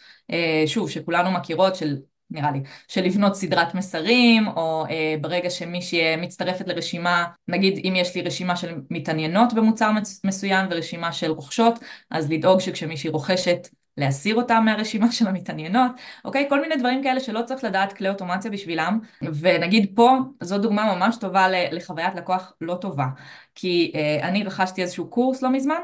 [0.66, 1.96] שוב, שכולנו מכירות של
[2.32, 8.14] נראה לי, של לבנות סדרת מסרים, או אה, ברגע שמישהי מצטרפת לרשימה, נגיד אם יש
[8.14, 9.90] לי רשימה של מתעניינות במוצר
[10.24, 11.78] מסוים ורשימה של רוכשות,
[12.10, 15.92] אז לדאוג שכשמישהי רוכשת להסיר אותם מהרשימה של המתעניינות,
[16.24, 16.46] אוקיי?
[16.48, 21.16] כל מיני דברים כאלה שלא צריך לדעת כלי אוטומציה בשבילם, ונגיד פה, זו דוגמה ממש
[21.16, 23.06] טובה לחוויית לקוח לא טובה,
[23.54, 25.80] כי אה, אני רכשתי איזשהו קורס לא מזמן,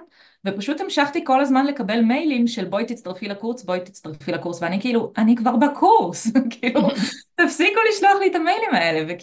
[0.48, 5.12] ופשוט המשכתי כל הזמן לקבל מיילים של בואי תצטרפי לקורס, בואי תצטרפי לקורס, ואני כאילו,
[5.16, 6.80] אני כבר בקורס, כאילו,
[7.34, 9.14] תפסיקו לשלוח לי את המיילים האלה,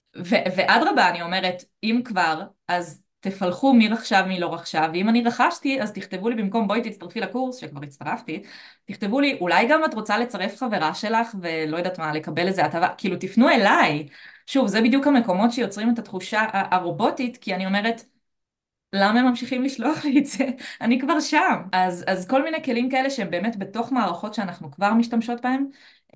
[0.55, 5.81] ואדרבה, אני אומרת, אם כבר, אז תפלחו מי רכשה ומי לא רכשה, ואם אני רכשתי,
[5.81, 8.43] אז תכתבו לי במקום בואי תצטרפי לקורס, שכבר הצטרפתי,
[8.85, 12.87] תכתבו לי, אולי גם את רוצה לצרף חברה שלך, ולא יודעת מה, לקבל איזה הטבה,
[12.97, 14.07] כאילו תפנו אליי.
[14.47, 18.03] שוב, זה בדיוק המקומות שיוצרים את התחושה הרובוטית, כי אני אומרת,
[18.95, 20.45] למה הם ממשיכים לשלוח לי את זה?
[20.81, 21.61] אני כבר שם.
[21.71, 25.65] אז, אז כל מיני כלים כאלה שהם באמת בתוך מערכות שאנחנו כבר משתמשות בהם.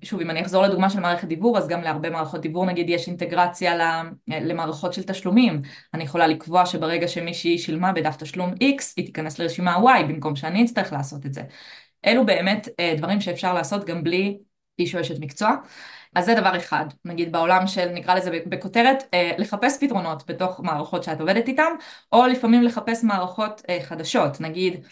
[0.02, 3.08] שוב, אם אני אחזור לדוגמה של מערכת דיבור, אז גם להרבה מערכות דיבור נגיד יש
[3.08, 5.62] אינטגרציה למערכות של תשלומים.
[5.94, 10.64] אני יכולה לקבוע שברגע שמישהי שילמה בדף תשלום X, היא תיכנס לרשימה Y במקום שאני
[10.64, 11.42] אצטרך לעשות את זה.
[12.06, 14.38] אלו באמת אה, דברים שאפשר לעשות גם בלי
[14.80, 15.50] איש או אשת מקצוע.
[16.14, 21.04] אז זה דבר אחד, נגיד בעולם של נקרא לזה בכותרת, אה, לחפש פתרונות בתוך מערכות
[21.04, 21.72] שאת עובדת איתן,
[22.12, 24.84] או לפעמים לחפש מערכות אה, חדשות, נגיד,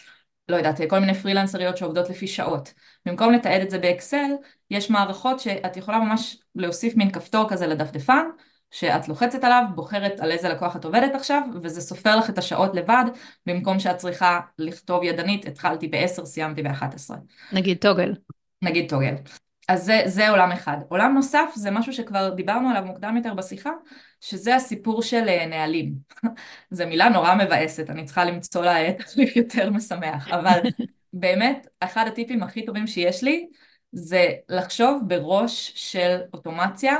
[0.49, 2.73] לא יודעת, כל מיני פרילנסריות שעובדות לפי שעות.
[3.05, 4.31] במקום לתעד את זה באקסל,
[4.71, 8.25] יש מערכות שאת יכולה ממש להוסיף מין כפתור כזה לדפדפן,
[8.71, 12.75] שאת לוחצת עליו, בוחרת על איזה לקוח את עובדת עכשיו, וזה סופר לך את השעות
[12.75, 13.05] לבד,
[13.45, 17.13] במקום שאת צריכה לכתוב ידנית, התחלתי ב-10, סיימתי ב-11.
[17.51, 18.13] נגיד טוגל.
[18.61, 19.13] נגיד טוגל.
[19.69, 20.77] אז זה, זה עולם אחד.
[20.87, 23.69] עולם נוסף זה משהו שכבר דיברנו עליו מוקדם יותר בשיחה,
[24.21, 25.93] שזה הסיפור של אה, נהלים.
[26.71, 30.59] זו מילה נורא מבאסת, אני צריכה למצוא לה תחליף יותר משמח, אבל
[31.13, 33.47] באמת, אחד הטיפים הכי טובים שיש לי,
[33.91, 36.95] זה לחשוב בראש של אוטומציה,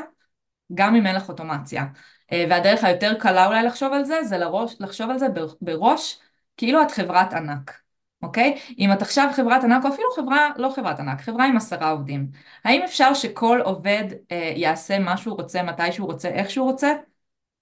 [0.73, 1.85] גם אם אין לך אוטומציה.
[2.31, 5.27] אה, והדרך היותר קלה אולי לחשוב על זה, זה לראש, לחשוב על זה
[5.61, 6.19] בראש
[6.57, 7.88] כאילו את חברת ענק.
[8.21, 8.59] אוקיי?
[8.79, 12.27] אם את עכשיו חברת ענק, או אפילו חברה, לא חברת ענק, חברה עם עשרה עובדים,
[12.63, 16.93] האם אפשר שכל עובד אה, יעשה מה שהוא רוצה, מתי שהוא רוצה, איך שהוא רוצה?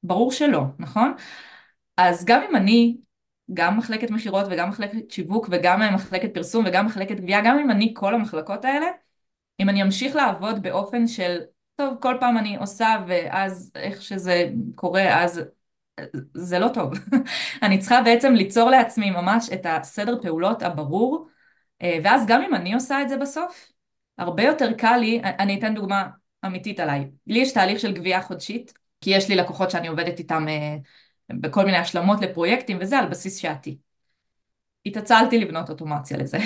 [0.03, 1.13] ברור שלא, נכון?
[1.97, 2.97] אז גם אם אני,
[3.53, 7.93] גם מחלקת מכירות וגם מחלקת שיווק וגם מחלקת פרסום וגם מחלקת גבייה, גם אם אני
[7.97, 8.87] כל המחלקות האלה,
[9.59, 11.37] אם אני אמשיך לעבוד באופן של,
[11.75, 15.41] טוב, כל פעם אני עושה ואז איך שזה קורה, אז
[16.33, 16.93] זה לא טוב.
[17.63, 21.27] אני צריכה בעצם ליצור לעצמי ממש את הסדר פעולות הברור,
[21.81, 23.71] אה, ואז גם אם אני עושה את זה בסוף,
[24.17, 26.07] הרבה יותר קל לי, אני אתן דוגמה
[26.45, 27.07] אמיתית עליי.
[27.27, 30.77] לי יש תהליך של גבייה חודשית, כי יש לי לקוחות שאני עובדת איתם אה,
[31.29, 33.77] בכל מיני השלמות לפרויקטים וזה על בסיס שעתי.
[34.85, 36.37] התעצלתי לבנות אוטומציה לזה.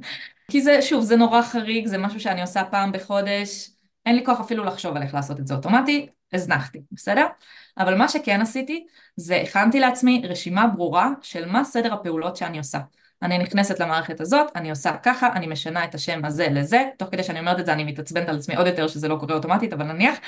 [0.50, 3.70] כי זה, שוב, זה נורא חריג, זה משהו שאני עושה פעם בחודש,
[4.06, 7.26] אין לי כוח אפילו לחשוב על איך לעשות את זה אוטומטי, הזנחתי, בסדר?
[7.80, 12.78] אבל מה שכן עשיתי, זה הכנתי לעצמי רשימה ברורה של מה סדר הפעולות שאני עושה.
[13.22, 17.22] אני נכנסת למערכת הזאת, אני עושה ככה, אני משנה את השם הזה לזה, תוך כדי
[17.22, 19.84] שאני אומרת את זה אני מתעצבנת על עצמי עוד יותר שזה לא קורה אוטומטית, אבל
[19.84, 20.18] נניח,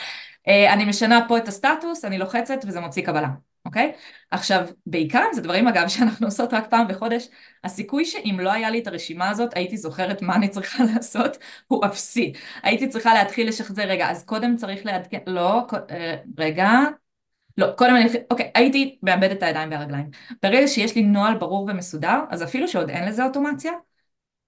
[0.48, 3.28] אה, אני משנה פה את הסטטוס, אני לוחצת וזה מוציא קבלה.
[3.64, 3.92] אוקיי?
[4.30, 7.28] עכשיו, בעיקר זה דברים אגב שאנחנו עושות רק פעם בחודש,
[7.64, 11.36] הסיכוי שאם לא היה לי את הרשימה הזאת הייתי זוכרת מה אני צריכה לעשות
[11.68, 12.32] הוא אפסי.
[12.62, 16.68] הייתי צריכה להתחיל לשחזר, רגע, אז קודם צריך לעדכן, לא, אה, רגע,
[17.58, 20.10] לא, קודם אני, אוקיי, הייתי מאבדת את הידיים והרגליים.
[20.42, 23.72] ברגע שיש לי נוהל ברור ומסודר, אז אפילו שעוד אין לזה אוטומציה,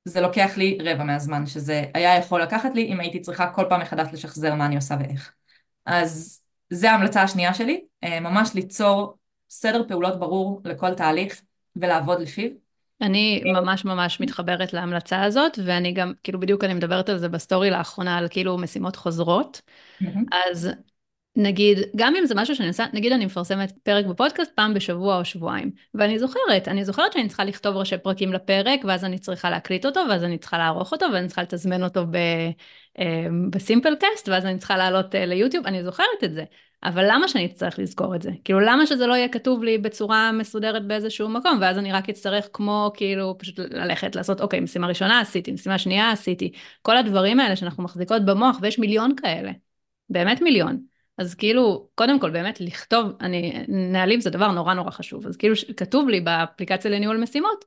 [0.05, 3.81] זה לוקח לי רבע מהזמן, שזה היה יכול לקחת לי אם הייתי צריכה כל פעם
[3.81, 5.33] מחדש לשחזר מה אני עושה ואיך.
[5.87, 6.41] אז
[6.71, 9.17] זה ההמלצה השנייה שלי, אה, ממש ליצור
[9.51, 11.43] סדר פעולות ברור לכל תהליך
[11.77, 12.51] ולעבוד לפיו.
[13.01, 17.71] אני ממש ממש מתחברת להמלצה הזאת, ואני גם, כאילו בדיוק אני מדברת על זה בסטורי
[17.71, 19.61] לאחרונה, על כאילו משימות חוזרות.
[20.03, 20.07] Mm-hmm.
[20.51, 20.71] אז
[21.37, 25.25] נגיד, גם אם זה משהו שאני עושה, נגיד אני מפרסמת פרק בפודקאסט פעם בשבוע או
[25.25, 29.87] שבועיים, ואני זוכרת, אני זוכרת שאני צריכה לכתוב ראשי פרקים לפרק, ואז אני צריכה להקליט
[29.87, 32.07] אותו, ואז אני צריכה לערוך אותו, ואני צריכה לתזמן אותו
[32.99, 36.45] אה, בסימפל קאסט, ואז אני צריכה לעלות אה, ליוטיוב, אני זוכרת את זה.
[36.85, 38.31] אבל למה שאני אצטרך לזכור את זה?
[38.45, 42.49] כאילו, למה שזה לא יהיה כתוב לי בצורה מסודרת באיזשהו מקום, ואז אני רק אצטרך
[42.53, 46.53] כמו, כאילו, פשוט ללכת, לעשות, אוקיי, משימה ראשונה עשיתי, משימה שנייה עשיתי.
[46.83, 49.53] כל הדברים האלה שאנחנו מחזיקות במוח, ויש מיליון כאלה.
[50.11, 50.94] באמת מיליון.
[51.19, 55.55] אז כאילו, קודם כל באמת לכתוב, אני, נהלים זה דבר נורא נורא חשוב, אז כאילו
[55.77, 57.65] כתוב לי באפליקציה לניהול משימות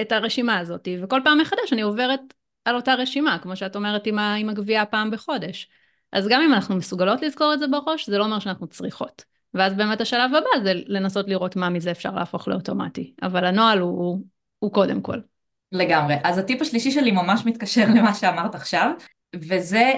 [0.00, 2.20] את הרשימה הזאת, וכל פעם מחדש אני עוברת
[2.64, 5.68] על אותה רשימה, כמו שאת אומרת עם, עם הגבייה פעם בחודש.
[6.12, 9.24] אז גם אם אנחנו מסוגלות לזכור את זה בראש, זה לא אומר שאנחנו צריכות.
[9.54, 13.98] ואז באמת השלב הבא זה לנסות לראות מה מזה אפשר להפוך לאוטומטי, אבל הנוהל הוא,
[13.98, 14.22] הוא,
[14.58, 15.18] הוא קודם כל.
[15.72, 16.14] לגמרי.
[16.24, 18.90] אז הטיפ השלישי שלי ממש מתקשר למה שאמרת עכשיו,
[19.36, 19.92] וזה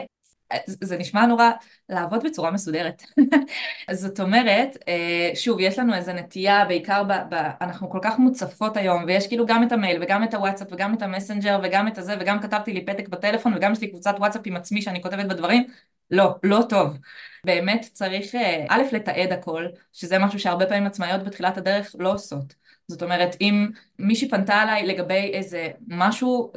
[0.66, 1.51] זה נשמע נורא
[1.88, 3.03] לעבוד בצורה מסודרת.
[3.92, 7.34] זאת אומרת, אה, שוב, יש לנו איזו נטייה, בעיקר ב, ב...
[7.61, 11.03] אנחנו כל כך מוצפות היום, ויש כאילו גם את המייל, וגם את הוואטסאפ, וגם את
[11.03, 14.57] המסנג'ר, וגם את הזה, וגם כתבתי לי פתק בטלפון, וגם יש לי קבוצת וואטסאפ עם
[14.57, 15.64] עצמי שאני כותבת בדברים.
[16.11, 16.98] לא, לא טוב.
[17.44, 22.55] באמת צריך, אה, א', לתעד הכל, שזה משהו שהרבה פעמים עצמאיות בתחילת הדרך לא עושות.
[22.91, 23.68] זאת אומרת, אם
[23.99, 26.53] מישהי פנתה אליי לגבי איזה משהו,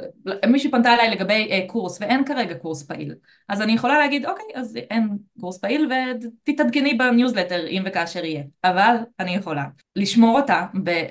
[0.46, 3.14] מישהי פנתה אליי לגבי אה, קורס ואין כרגע קורס פעיל,
[3.48, 5.08] אז אני יכולה להגיד, אוקיי, אז אין
[5.40, 8.42] קורס פעיל ותתעדכני בניוזלטר אם וכאשר יהיה.
[8.64, 9.64] אבל אני יכולה
[9.96, 10.66] לשמור אותה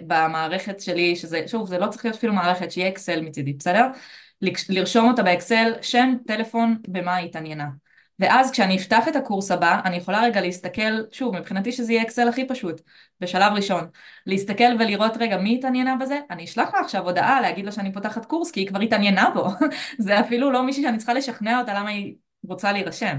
[0.07, 3.87] במערכת שלי, שזה, שוב, זה לא צריך להיות אפילו מערכת, שיהיה אקסל מצידי, בסדר?
[4.69, 7.67] לרשום אותה באקסל, שם, טלפון, במה היא התעניינה.
[8.19, 12.27] ואז כשאני אפתח את הקורס הבא, אני יכולה רגע להסתכל, שוב, מבחינתי שזה יהיה אקסל
[12.27, 12.81] הכי פשוט,
[13.19, 13.87] בשלב ראשון,
[14.25, 18.25] להסתכל ולראות רגע מי התעניינה בזה, אני אשלח לה עכשיו הודעה להגיד לה שאני פותחת
[18.25, 19.47] קורס כי היא כבר התעניינה בו,
[19.99, 22.15] זה אפילו לא מישהי שאני צריכה לשכנע אותה למה היא
[22.47, 23.17] רוצה להירשם.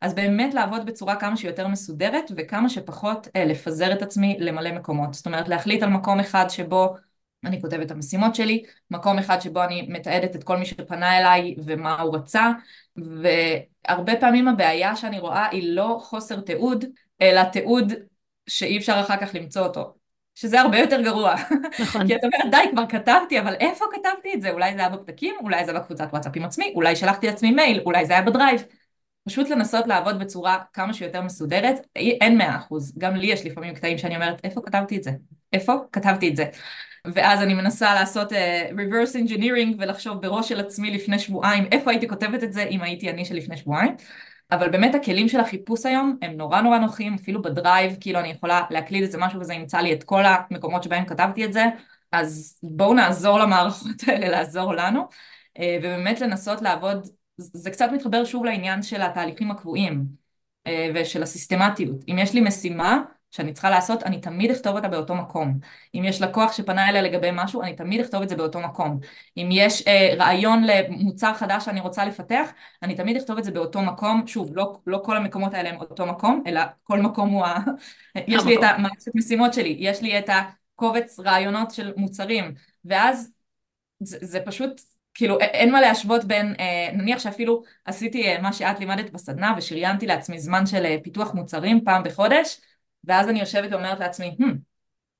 [0.00, 5.14] אז באמת לעבוד בצורה כמה שיותר מסודרת וכמה שפחות אה, לפזר את עצמי למלא מקומות.
[5.14, 6.96] זאת אומרת להחליט על מקום אחד שבו
[7.44, 11.54] אני כותבת את המשימות שלי, מקום אחד שבו אני מתעדת את כל מי שפנה אליי
[11.64, 12.50] ומה הוא רצה,
[12.96, 16.84] והרבה פעמים הבעיה שאני רואה היא לא חוסר תיעוד,
[17.20, 17.92] אלא תיעוד
[18.48, 19.94] שאי אפשר אחר כך למצוא אותו.
[20.34, 21.34] שזה הרבה יותר גרוע.
[21.80, 22.02] נכון.
[22.06, 24.50] כי את אומרת, די, כבר כתבתי, אבל איפה כתבתי את זה?
[24.50, 27.80] אולי זה היה בפתקים, אולי זה היה בקבוצת וואטסאפ עם עצמי, אולי שלחתי לעצמי מייל,
[27.86, 28.64] אולי זה היה בדרייב.
[29.28, 32.98] פשוט לנסות לעבוד בצורה כמה שיותר מסודרת, אין מאה אחוז.
[32.98, 35.10] גם לי יש לפעמים קטעים שאני אומרת, איפה כתבתי את זה?
[35.52, 36.44] איפה כתבתי את זה?
[37.06, 38.34] ואז אני מנסה לעשות uh,
[38.70, 43.10] reverse engineering ולחשוב בראש של עצמי לפני שבועיים איפה הייתי כותבת את זה אם הייתי
[43.10, 43.96] אני של לפני שבועיים.
[44.50, 48.62] אבל באמת הכלים של החיפוש היום הם נורא נורא נוחים אפילו בדרייב כאילו אני יכולה
[48.70, 51.64] להקליד איזה משהו וזה ימצא לי את כל המקומות שבהם כתבתי את זה.
[52.12, 55.08] אז בואו נעזור למערכות האלה לעזור לנו
[55.58, 60.04] uh, ובאמת לנסות לעבוד זה קצת מתחבר שוב לעניין של התהליכים הקבועים
[60.68, 61.96] uh, ושל הסיסטמטיות.
[62.08, 63.02] אם יש לי משימה
[63.32, 65.58] שאני צריכה לעשות, אני תמיד אכתוב אותה באותו מקום.
[65.94, 68.98] אם יש לקוח שפנה אליי לגבי משהו, אני תמיד אכתוב את זה באותו מקום.
[69.36, 72.50] אם יש אה, רעיון למוצר חדש שאני רוצה לפתח,
[72.82, 74.26] אני תמיד אכתוב את זה באותו מקום.
[74.26, 77.58] שוב, לא, לא כל המקומות האלה הם אותו מקום, אלא כל מקום הוא ה...
[78.26, 82.54] יש לי את המערכת משימות שלי, יש לי את הקובץ רעיונות של מוצרים,
[82.84, 83.32] ואז
[84.00, 84.80] זה, זה פשוט
[85.14, 90.06] כאילו אין מה להשוות בין, אה, נניח שאפילו עשיתי אה, מה שאת לימדת בסדנה ושריינתי
[90.06, 92.60] לעצמי זמן של אה, פיתוח מוצרים פעם בחודש,
[93.04, 94.44] ואז אני יושבת ואומרת לעצמי, hmm,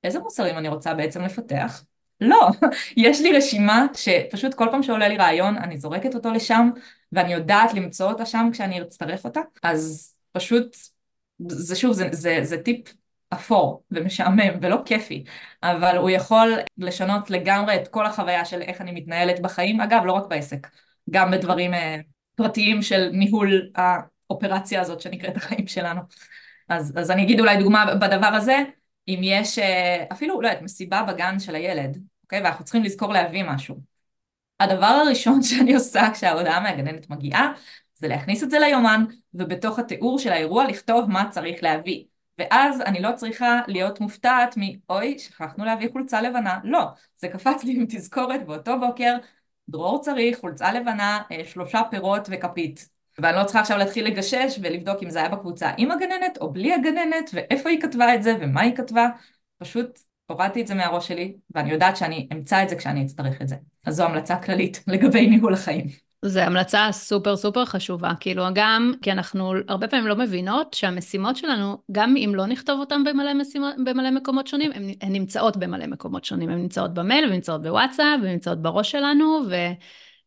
[0.03, 1.83] איזה מוצרים אני רוצה בעצם לפתח?
[2.21, 2.49] לא,
[2.97, 6.69] יש לי רשימה שפשוט כל פעם שעולה לי רעיון אני זורקת אותו לשם
[7.11, 10.77] ואני יודעת למצוא אותה שם כשאני אצטרך אותה, אז פשוט,
[11.47, 12.93] זה שוב, זה, זה, זה טיפ
[13.33, 15.23] אפור ומשעמם ולא כיפי,
[15.63, 20.11] אבל הוא יכול לשנות לגמרי את כל החוויה של איך אני מתנהלת בחיים, אגב, לא
[20.11, 20.67] רק בעסק,
[21.09, 21.77] גם בדברים uh,
[22.35, 26.01] פרטיים של ניהול האופרציה הזאת שנקראת החיים שלנו.
[26.69, 28.57] אז, אז אני אגיד אולי דוגמה בדבר הזה,
[29.07, 32.41] אם יש אה, אפילו, לא יודעת, מסיבה בגן של הילד, אוקיי?
[32.41, 33.79] ואנחנו צריכים לזכור להביא משהו.
[34.59, 37.53] הדבר הראשון שאני עושה כשההודעה מהגננת מגיעה,
[37.95, 42.03] זה להכניס את זה ליומן, ובתוך התיאור של האירוע לכתוב מה צריך להביא.
[42.37, 46.59] ואז אני לא צריכה להיות מופתעת מ"אוי, שכחנו להביא חולצה לבנה".
[46.63, 46.85] לא,
[47.17, 49.15] זה קפץ לי עם תזכורת באותו בוקר,
[49.69, 52.92] דרור צריך חולצה לבנה, אה, שלושה פירות וכפית.
[53.19, 56.73] ואני לא צריכה עכשיו להתחיל לגשש ולבדוק אם זה היה בקבוצה עם הגננת או בלי
[56.73, 59.07] הגננת ואיפה היא כתבה את זה ומה היא כתבה,
[59.57, 63.47] פשוט הורדתי את זה מהראש שלי ואני יודעת שאני אמצא את זה כשאני אצטרך את
[63.47, 63.55] זה.
[63.85, 65.87] אז זו המלצה כללית לגבי ניהול החיים.
[66.25, 71.77] זו המלצה סופר סופר חשובה, כאילו גם כי אנחנו הרבה פעמים לא מבינות שהמשימות שלנו,
[71.91, 76.49] גם אם לא נכתוב אותן במלא, משימות, במלא מקומות שונים, הן נמצאות במלא מקומות שונים,
[76.49, 79.55] הן נמצאות במייל, הן נמצאות בוואטסאפ, הן נמצאות בראש שלנו, ו...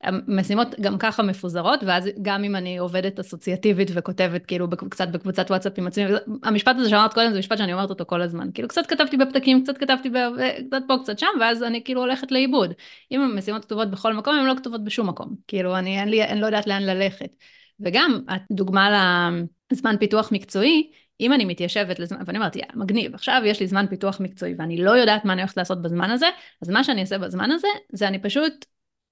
[0.02, 5.72] המשימות גם ככה מפוזרות, ואז גם אם אני עובדת אסוציאטיבית וכותבת כאילו קצת בקבוצת וואטסאפ
[5.78, 6.04] עם עצמי,
[6.42, 9.62] המשפט הזה שאמרת קודם זה משפט שאני אומרת אותו כל הזמן, כאילו קצת כתבתי בפתקים,
[9.62, 10.16] קצת כתבתי ב...
[10.66, 12.72] קצת פה, קצת שם, ואז אני כאילו הולכת לאיבוד.
[13.12, 16.40] אם המשימות כתובות בכל מקום, הן לא כתובות בשום מקום, כאילו אני, אין לי, אני
[16.40, 17.30] לא יודעת לאן ללכת.
[17.80, 19.30] וגם, הדוגמה
[19.72, 20.90] לזמן פיתוח מקצועי,
[21.20, 24.82] אם אני מתיישבת לזמן, ואני אומרת, יא, מגניב, עכשיו יש לי זמן פיתוח מקצועי ואני
[24.82, 26.26] לא יודעת מה אני הולכת לעשות בזמן הזה,
[26.62, 28.64] אז מה שאני אעשה בזמן הזה, זה אני פשוט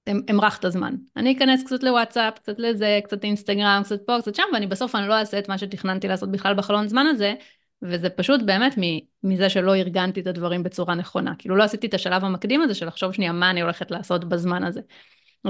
[0.09, 0.95] אמרח את הזמן.
[1.17, 5.07] אני אכנס קצת לוואטסאפ, קצת לזה, קצת אינסטגרם, קצת פה, קצת שם, ואני בסוף אני
[5.07, 7.33] לא אעשה את מה שתכננתי לעשות בכלל בחלון זמן הזה,
[7.81, 8.75] וזה פשוט באמת
[9.23, 11.33] מזה שלא ארגנתי את הדברים בצורה נכונה.
[11.37, 14.63] כאילו לא עשיתי את השלב המקדים הזה של לחשוב שנייה מה אני הולכת לעשות בזמן
[14.63, 14.81] הזה.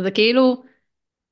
[0.01, 0.63] זה כאילו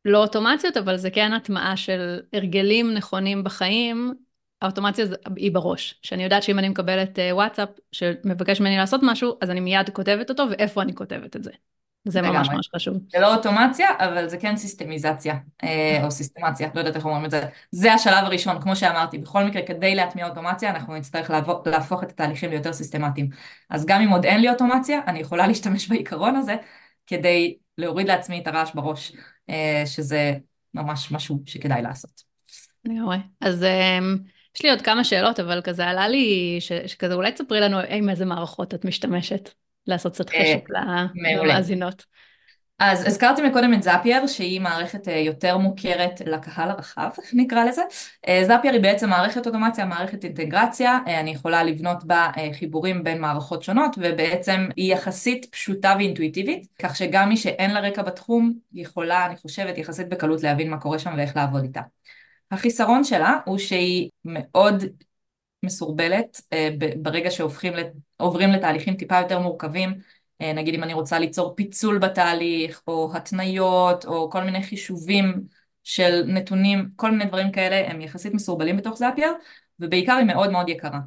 [0.06, 4.14] לא אוטומציות, אבל זה כן הטמעה של הרגלים נכונים בחיים.
[4.62, 5.06] האוטומציה
[5.36, 9.60] היא בראש, שאני יודעת שאם אני מקבלת אה, וואטסאפ שמבקש ממני לעשות משהו, אז אני
[9.60, 11.52] מיד כותבת אותו, ואיפה אני כותבת את זה.
[12.06, 12.98] זה ממש ממש חשוב.
[13.12, 15.36] זה לא אוטומציה, אבל זה כן סיסטמיזציה,
[16.04, 17.44] או סיסטמציה, לא יודעת איך אומרים את זה.
[17.72, 21.32] זה השלב הראשון, כמו שאמרתי, בכל מקרה, כדי להטמיע אוטומציה, אנחנו נצטרך
[21.66, 23.30] להפוך את התהליכים ליותר סיסטמטיים.
[23.70, 26.56] אז גם אם עוד אין לי אוטומציה, אני יכולה להשתמש בעיקרון הזה,
[27.08, 29.12] כדי להוריד לעצמי את הרעש בראש,
[29.86, 30.34] שזה
[30.74, 32.22] ממש משהו שכדאי לעשות.
[32.86, 33.18] לגמרי.
[33.42, 33.66] אז
[34.56, 38.26] יש לי עוד כמה שאלות, אבל כזה עלה לי, שכזה אולי תספרי לנו עם איזה
[38.26, 39.50] מערכות את משתמשת.
[39.88, 40.70] לעשות קצת חשק
[41.16, 42.06] למאזינות.
[42.80, 47.82] אז הזכרתי מקודם את זאפייר שהיא מערכת יותר מוכרת לקהל הרחב נקרא לזה.
[48.44, 53.96] זאפייר היא בעצם מערכת אוטומציה, מערכת אינטגרציה, אני יכולה לבנות בה חיבורים בין מערכות שונות
[53.98, 59.78] ובעצם היא יחסית פשוטה ואינטואיטיבית כך שגם מי שאין לה רקע בתחום יכולה אני חושבת
[59.78, 61.82] יחסית בקלות להבין מה קורה שם ואיך לעבוד איתה.
[62.52, 64.84] החיסרון שלה הוא שהיא מאוד
[65.64, 66.42] מסורבלת
[66.98, 69.94] ברגע שעוברים לתהליכים טיפה יותר מורכבים,
[70.56, 75.42] נגיד אם אני רוצה ליצור פיצול בתהליך או התניות או כל מיני חישובים
[75.84, 79.32] של נתונים, כל מיני דברים כאלה הם יחסית מסורבלים בתוך זאפייר
[79.80, 81.00] ובעיקר היא מאוד מאוד יקרה.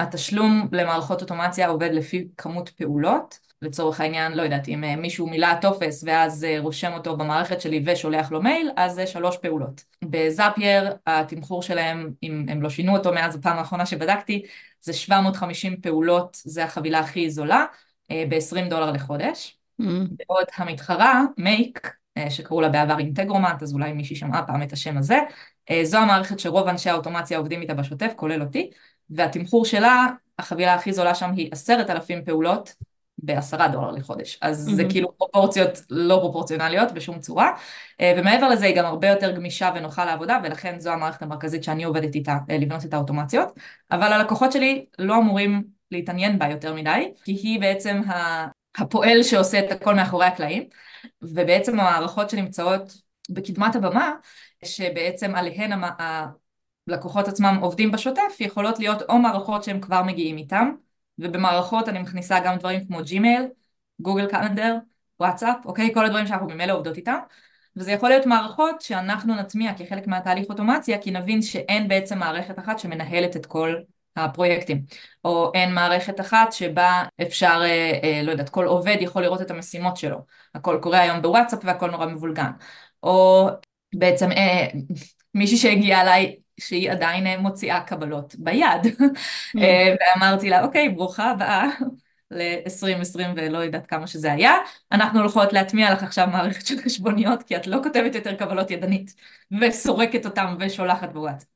[0.00, 6.04] התשלום למערכות אוטומציה עובד לפי כמות פעולות לצורך העניין, לא יודעת, אם מישהו מילא טופס
[6.06, 9.84] ואז רושם אותו במערכת שלי ושולח לו מייל, אז זה שלוש פעולות.
[10.04, 14.42] בזאפייר התמחור שלהם, אם הם לא שינו אותו מאז הפעם האחרונה שבדקתי,
[14.80, 17.64] זה 750 פעולות, זה החבילה הכי זולה,
[18.10, 19.58] ב-20 דולר לחודש.
[19.82, 19.84] Mm.
[20.18, 21.96] בעוד המתחרה, מייק,
[22.28, 25.18] שקראו לה בעבר אינטגרומט, אז אולי מישהי שמעה פעם את השם הזה,
[25.82, 28.70] זו המערכת שרוב אנשי האוטומציה עובדים איתה בשוטף, כולל אותי,
[29.10, 30.06] והתמחור שלה,
[30.38, 32.74] החבילה הכי זולה שם היא עשרת אלפים פעולות,
[33.22, 34.72] בעשרה דולר לחודש, אז mm-hmm.
[34.72, 37.52] זה כאילו פרופורציות לא פרופורציונליות בשום צורה,
[38.00, 41.84] אה, ומעבר לזה היא גם הרבה יותר גמישה ונוחה לעבודה, ולכן זו המערכת המרכזית שאני
[41.84, 43.48] עובדת איתה, אה, לבנות את האוטומציות,
[43.90, 48.00] אבל הלקוחות שלי לא אמורים להתעניין בה יותר מדי, כי היא בעצם
[48.78, 50.64] הפועל שעושה את הכל מאחורי הקלעים,
[51.22, 52.92] ובעצם המערכות שנמצאות
[53.30, 54.12] בקדמת הבמה,
[54.64, 55.72] שבעצם עליהן
[56.92, 60.70] הלקוחות עצמם עובדים בשוטף, יכולות להיות או מערכות שהם כבר מגיעים איתם,
[61.18, 63.42] ובמערכות אני מכניסה גם דברים כמו ג'ימייל,
[64.00, 64.76] גוגל קלנדר,
[65.20, 65.94] וואטסאפ, אוקיי?
[65.94, 67.18] כל הדברים שאנחנו ממילא עובדות איתם.
[67.76, 72.78] וזה יכול להיות מערכות שאנחנו נטמיע כחלק מהתהליך אוטומציה, כי נבין שאין בעצם מערכת אחת
[72.78, 73.74] שמנהלת את כל
[74.16, 74.82] הפרויקטים.
[75.24, 79.50] או אין מערכת אחת שבה אפשר, אה, אה, לא יודעת, כל עובד יכול לראות את
[79.50, 80.18] המשימות שלו.
[80.54, 82.50] הכל קורה היום בוואטסאפ והכל נורא מבולגן.
[83.02, 83.48] או
[83.94, 84.66] בעצם אה,
[85.34, 88.86] מישהי שהגיעה אליי שהיא עדיין אה, מוציאה קבלות ביד.
[89.60, 91.68] אה, ואמרתי לה, אוקיי, ברוכה הבאה
[92.30, 94.52] ל-2020 ולא יודעת כמה שזה היה.
[94.92, 99.14] אנחנו הולכות להטמיע לך עכשיו מערכת של חשבוניות, כי את לא כותבת יותר קבלות ידנית,
[99.60, 101.48] וסורקת אותם ושולחת בוואטסאפ.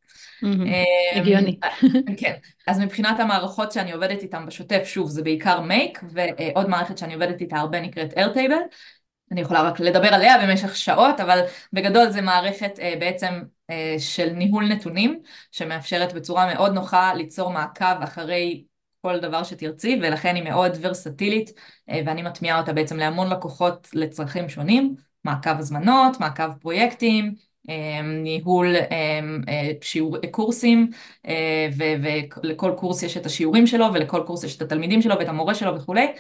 [0.45, 1.17] Mm-hmm.
[1.17, 1.59] הגיוני.
[2.21, 2.35] כן,
[2.67, 7.41] אז מבחינת המערכות שאני עובדת איתן בשוטף, שוב, זה בעיקר מייק, ועוד מערכת שאני עובדת
[7.41, 8.57] איתה הרבה נקראת איירטייבל.
[9.33, 11.41] אני יכולה רק לדבר עליה במשך שעות, אבל
[11.73, 13.41] בגדול זה מערכת בעצם אה,
[13.99, 15.21] של ניהול נתונים,
[15.53, 18.65] שמאפשרת בצורה מאוד נוחה ליצור מעקב אחרי
[19.03, 21.51] כל דבר שתרצי, ולכן היא מאוד ורסטילית,
[21.91, 24.95] אה, ואני מטמיעה אותה בעצם להמון לקוחות לצרכים שונים,
[25.25, 27.35] מעקב הזמנות, מעקב פרויקטים,
[27.69, 28.75] אה, ניהול
[29.81, 30.91] שיעור, קורסים,
[31.77, 35.77] ולכל קורס יש את השיעורים שלו, ולכל קורס יש את התלמידים שלו ואת המורה שלו
[35.77, 36.13] וכולי,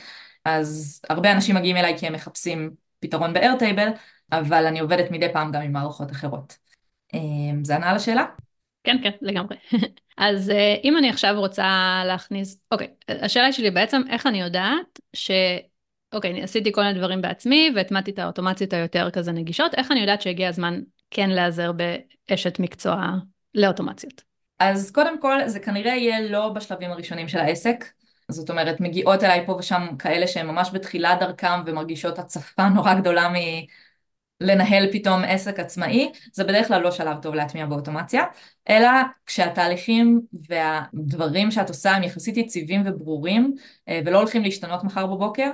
[0.44, 2.70] אז הרבה אנשים מגיעים אליי כי הם מחפשים
[3.00, 3.90] פתרון ב-Airtable,
[4.32, 6.63] אבל אני עובדת מדי פעם גם עם מערכות אחרות.
[7.14, 8.24] אמ, זה ענה על השאלה?
[8.84, 9.56] כן, כן, לגמרי.
[10.16, 15.30] אז אה, אם אני עכשיו רוצה להכניס, אוקיי, השאלה שלי בעצם, איך אני יודעת ש...
[16.12, 20.00] אוקיי, אני עשיתי כל מיני דברים בעצמי והטמעתי את האוטומציות היותר כזה נגישות, איך אני
[20.00, 23.06] יודעת שהגיע הזמן כן להיעזר באשת מקצוע
[23.54, 24.22] לאוטומציות?
[24.58, 27.84] אז קודם כל, זה כנראה יהיה לא בשלבים הראשונים של העסק.
[28.30, 33.28] זאת אומרת, מגיעות אליי פה ושם כאלה שהן ממש בתחילת דרכם ומרגישות הצפה נורא גדולה.
[34.40, 38.24] לנהל פתאום עסק עצמאי, זה בדרך כלל לא שלב טוב להטמיע באוטומציה,
[38.68, 38.88] אלא
[39.26, 43.54] כשהתהליכים והדברים שאת עושה הם יחסית יציבים וברורים
[43.88, 45.50] אה, ולא הולכים להשתנות מחר בבוקר.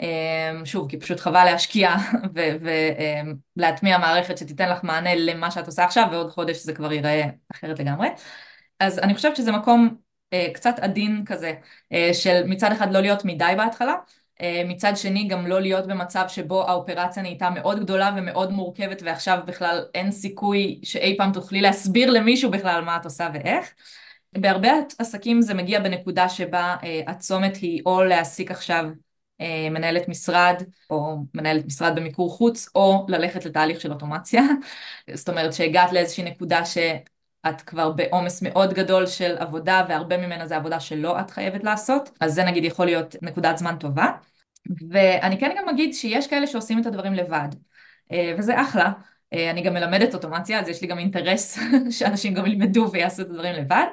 [0.00, 1.94] אה, שוב, כי פשוט חבל להשקיע
[3.56, 7.22] ולהטמיע אה, מערכת שתיתן לך מענה למה שאת עושה עכשיו ועוד חודש זה כבר ייראה
[7.52, 8.08] אחרת לגמרי.
[8.80, 9.96] אז אני חושבת שזה מקום
[10.54, 11.52] קצת עדין כזה,
[12.12, 13.94] של מצד אחד לא להיות מדי בהתחלה,
[14.64, 19.84] מצד שני גם לא להיות במצב שבו האופרציה נהייתה מאוד גדולה ומאוד מורכבת ועכשיו בכלל
[19.94, 23.74] אין סיכוי שאי פעם תוכלי להסביר למישהו בכלל מה את עושה ואיך.
[24.32, 28.84] בהרבה עסקים זה מגיע בנקודה שבה אה, הצומת היא או להעסיק עכשיו
[29.40, 34.42] אה, מנהלת משרד או מנהלת משרד במיקור חוץ או ללכת לתהליך של אוטומציה.
[35.14, 36.64] זאת אומרת שהגעת לאיזושהי נקודה
[37.46, 42.10] שאת כבר בעומס מאוד גדול של עבודה והרבה ממנה זה עבודה שלא את חייבת לעשות,
[42.20, 44.06] אז זה נגיד יכול להיות נקודת זמן טובה.
[44.90, 47.48] ואני כן גם אגיד שיש כאלה שעושים את הדברים לבד,
[48.12, 48.92] אה, וזה אחלה.
[49.32, 51.58] אה, אני גם מלמדת אוטומציה, אז יש לי גם אינטרס
[51.98, 53.84] שאנשים גם ילמדו ויעשו את הדברים לבד.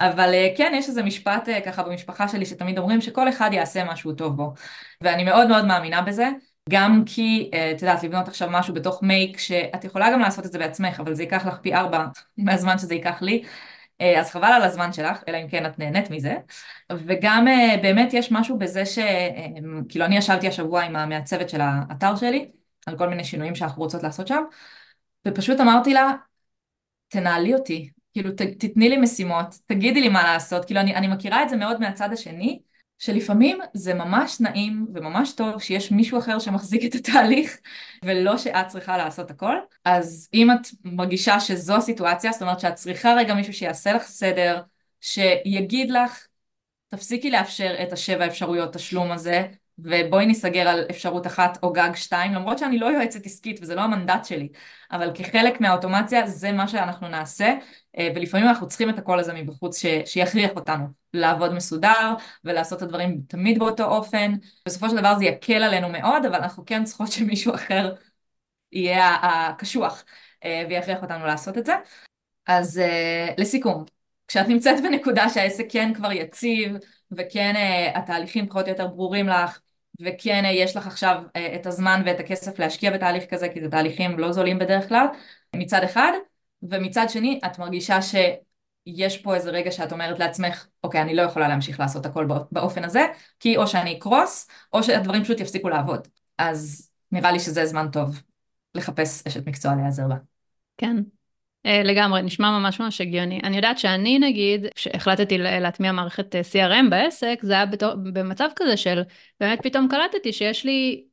[0.00, 4.12] אבל אה, כן, יש איזה משפט ככה במשפחה שלי שתמיד אומרים שכל אחד יעשה משהו
[4.12, 4.54] טוב בו.
[5.00, 6.28] ואני מאוד מאוד מאמינה בזה,
[6.70, 10.58] גם כי, את יודעת, לבנות עכשיו משהו בתוך מייק, שאת יכולה גם לעשות את זה
[10.58, 12.06] בעצמך, אבל זה ייקח לך פי ארבע
[12.38, 13.42] מהזמן שזה ייקח לי.
[14.00, 16.34] אה, אז חבל על הזמן שלך, אלא אם כן את נהנית מזה.
[16.92, 18.98] וגם אה, באמת יש משהו בזה ש...
[18.98, 19.46] אה,
[19.88, 22.50] כאילו אני ישבתי השבוע עם המעצבת של האתר שלי,
[22.86, 24.42] על כל מיני שינויים שאנחנו רוצות לעשות שם,
[25.28, 26.12] ופשוט אמרתי לה,
[27.08, 31.42] תנהלי אותי, כאילו ת, תתני לי משימות, תגידי לי מה לעשות, כאילו אני, אני מכירה
[31.42, 32.60] את זה מאוד מהצד השני,
[33.00, 37.58] שלפעמים זה ממש נעים וממש טוב שיש מישהו אחר שמחזיק את התהליך
[38.04, 39.56] ולא שאת צריכה לעשות הכל.
[39.84, 44.62] אז אם את מרגישה שזו הסיטואציה, זאת אומרת שאת צריכה רגע מישהו שיעשה לך סדר,
[45.00, 46.26] שיגיד לך
[46.88, 49.46] תפסיקי לאפשר את השבע אפשרויות תשלום הזה
[49.78, 53.80] ובואי ניסגר על אפשרות אחת או גג שתיים, למרות שאני לא יועצת עסקית וזה לא
[53.80, 54.48] המנדט שלי,
[54.92, 57.54] אבל כחלק מהאוטומציה זה מה שאנחנו נעשה,
[57.98, 59.86] אה, ולפעמים אנחנו צריכים את הקול הזה מבחוץ ש...
[60.04, 64.32] שיכריח אותנו לעבוד מסודר ולעשות את הדברים תמיד באותו אופן.
[64.66, 67.94] בסופו של דבר זה יקל עלינו מאוד, אבל אנחנו כן צריכות שמישהו אחר
[68.72, 70.04] יהיה הקשוח
[70.44, 71.72] אה, ויכריח אותנו לעשות את זה.
[72.46, 73.84] אז אה, לסיכום,
[74.28, 76.76] כשאת נמצאת בנקודה שהעסק כן כבר יציב
[77.12, 77.54] וכן
[77.94, 79.60] התהליכים פחות או יותר ברורים לך
[80.00, 81.22] וכן יש לך עכשיו
[81.54, 85.06] את הזמן ואת הכסף להשקיע בתהליך כזה כי זה תהליכים לא זולים בדרך כלל
[85.56, 86.12] מצד אחד
[86.62, 88.02] ומצד שני את מרגישה
[88.88, 92.84] שיש פה איזה רגע שאת אומרת לעצמך אוקיי אני לא יכולה להמשיך לעשות הכל באופן
[92.84, 93.06] הזה
[93.40, 96.08] כי או שאני אקרוס או שהדברים פשוט יפסיקו לעבוד
[96.38, 98.22] אז נראה לי שזה זמן טוב
[98.74, 100.16] לחפש אשת מקצוע להיעזר בה.
[100.78, 100.96] כן,
[101.66, 103.40] אה, לגמרי, נשמע ממש ממש הגיוני.
[103.44, 108.76] אני יודעת שאני נגיד, כשהחלטתי להטמיע מערכת אה, CRM בעסק, זה היה בתור, במצב כזה
[108.76, 109.02] של,
[109.40, 111.04] באמת פתאום קלטתי שיש לי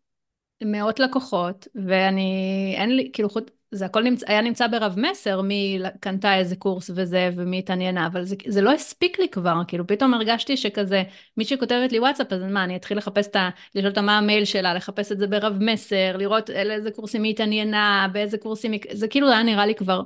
[0.64, 3.30] מאות לקוחות, ואני, אין לי, כאילו,
[3.78, 8.24] זה הכל נמצא, היה נמצא ברב מסר, מי קנתה איזה קורס וזה, ומי התעניינה, אבל
[8.24, 11.04] זה, זה לא הספיק לי כבר, כאילו פתאום הרגשתי שכזה,
[11.38, 13.50] מי שכותבת לי וואטסאפ, אז מה, אני אתחיל לחפש את ה...
[13.76, 18.08] לשאול אותה מה המייל שלה, לחפש את זה ברב מסר, לראות איזה קורסים היא התעניינה,
[18.12, 18.82] באיזה קורסים היא...
[18.92, 20.02] זה כאילו היה נראה לי כבר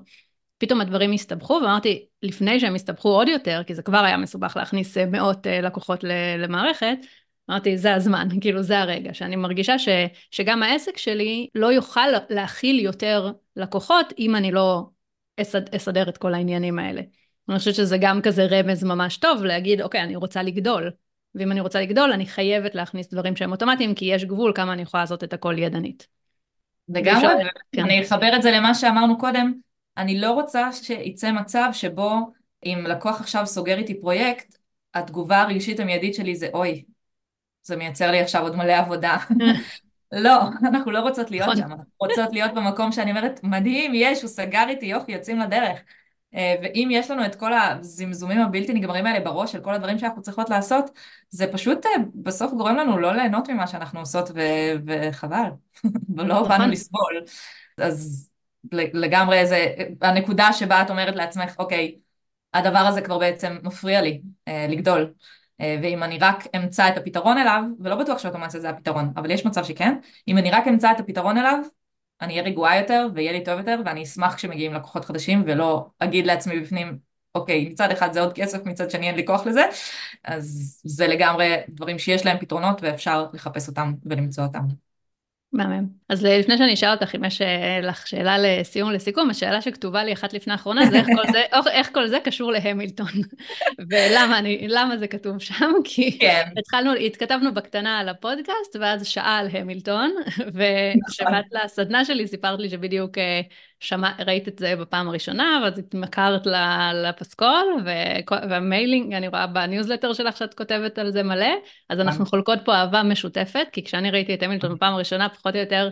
[0.61, 4.97] פתאום הדברים הסתבכו, ואמרתי, לפני שהם הסתבכו עוד יותר, כי זה כבר היה מסובך להכניס
[4.97, 6.03] אה, מאות אה, לקוחות
[6.37, 6.97] למערכת,
[7.51, 9.87] אמרתי, זה הזמן, כאילו זה הרגע, שאני מרגישה ש,
[10.31, 14.83] שגם העסק שלי לא יוכל להכיל יותר לקוחות אם אני לא
[15.37, 17.01] אסד, אסדר את כל העניינים האלה.
[17.49, 20.91] אני חושבת שזה גם כזה רמז ממש טוב להגיד, אוקיי, אני רוצה לגדול.
[21.35, 24.81] ואם אני רוצה לגדול, אני חייבת להכניס דברים שהם אוטומטיים, כי יש גבול כמה אני
[24.81, 26.07] יכולה לעשות את הכל ידנית.
[26.89, 27.33] לגמרי,
[27.71, 27.83] כן.
[27.83, 29.53] אני אחבר את זה למה שאמרנו קודם,
[29.97, 32.11] אני לא רוצה שיצא מצב שבו
[32.65, 34.57] אם לקוח עכשיו סוגר איתי פרויקט,
[34.93, 36.83] התגובה הרגשית המיידית שלי זה אוי,
[37.63, 39.17] זה מייצר לי עכשיו עוד מלא עבודה.
[40.11, 41.61] לא, אנחנו לא רוצות להיות נכון.
[41.61, 45.79] שם, אנחנו רוצות להיות במקום שאני אומרת, מדהים, יש, הוא סגר איתי, יופי, יוצאים לדרך.
[46.35, 50.21] אה, ואם יש לנו את כל הזמזומים הבלתי נגמרים האלה בראש של כל הדברים שאנחנו
[50.21, 50.89] צריכות לעשות,
[51.29, 55.49] זה פשוט אה, בסוף גורם לנו לא ליהנות ממה שאנחנו עושות, ו- וחבל,
[56.15, 56.69] ולא באנו נכון.
[56.69, 57.23] לסבול.
[57.77, 58.29] אז
[58.71, 59.65] לגמרי זה
[60.01, 61.95] הנקודה שבה את אומרת לעצמך, אוקיי,
[62.53, 65.13] הדבר הזה כבר בעצם מפריע לי אה, לגדול.
[65.61, 69.45] אה, ואם אני רק אמצא את הפתרון אליו, ולא בטוח שאוטומציה זה הפתרון, אבל יש
[69.45, 69.95] מצב שכן,
[70.27, 71.59] אם אני רק אמצא את הפתרון אליו,
[72.21, 76.25] אני אהיה רגועה יותר ויהיה לי טוב יותר, ואני אשמח כשמגיעים לקוחות חדשים, ולא אגיד
[76.25, 76.97] לעצמי בפנים,
[77.35, 79.65] אוקיי, מצד אחד זה עוד כסף, מצד שני אין לי כוח לזה,
[80.23, 84.63] אז זה לגמרי דברים שיש להם פתרונות ואפשר לחפש אותם ולמצוא אותם.
[85.53, 85.87] מהמם.
[86.11, 90.13] אז לפני שאני אשאל אותך אם יש אה, לך שאלה לסיום לסיכום, השאלה שכתובה לי
[90.13, 91.41] אחת לפני האחרונה זה איך כל זה,
[91.71, 93.07] איך כל זה קשור להמילטון.
[93.89, 95.71] ולמה אני, למה זה כתוב שם?
[95.83, 96.49] כי כן.
[96.57, 100.11] התחלנו, התכתבנו בקטנה על הפודקאסט, ואז שעה על המילטון,
[100.55, 103.41] וכשבאת לסדנה שלי סיפרת לי שבדיוק אה,
[103.79, 106.47] שמע, ראית את זה בפעם הראשונה, ואז התמכרת
[106.93, 107.83] לפסקול,
[108.49, 111.53] והמיילינג, אני רואה בניוזלטר שלך שאת כותבת על זה מלא,
[111.89, 115.59] אז אנחנו חולקות פה אהבה משותפת, כי כשאני ראיתי את המילטון בפעם הראשונה, פחות או
[115.59, 115.89] יותר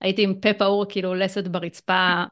[0.00, 2.24] הייתי עם פה פעור כאילו לסת ברצפה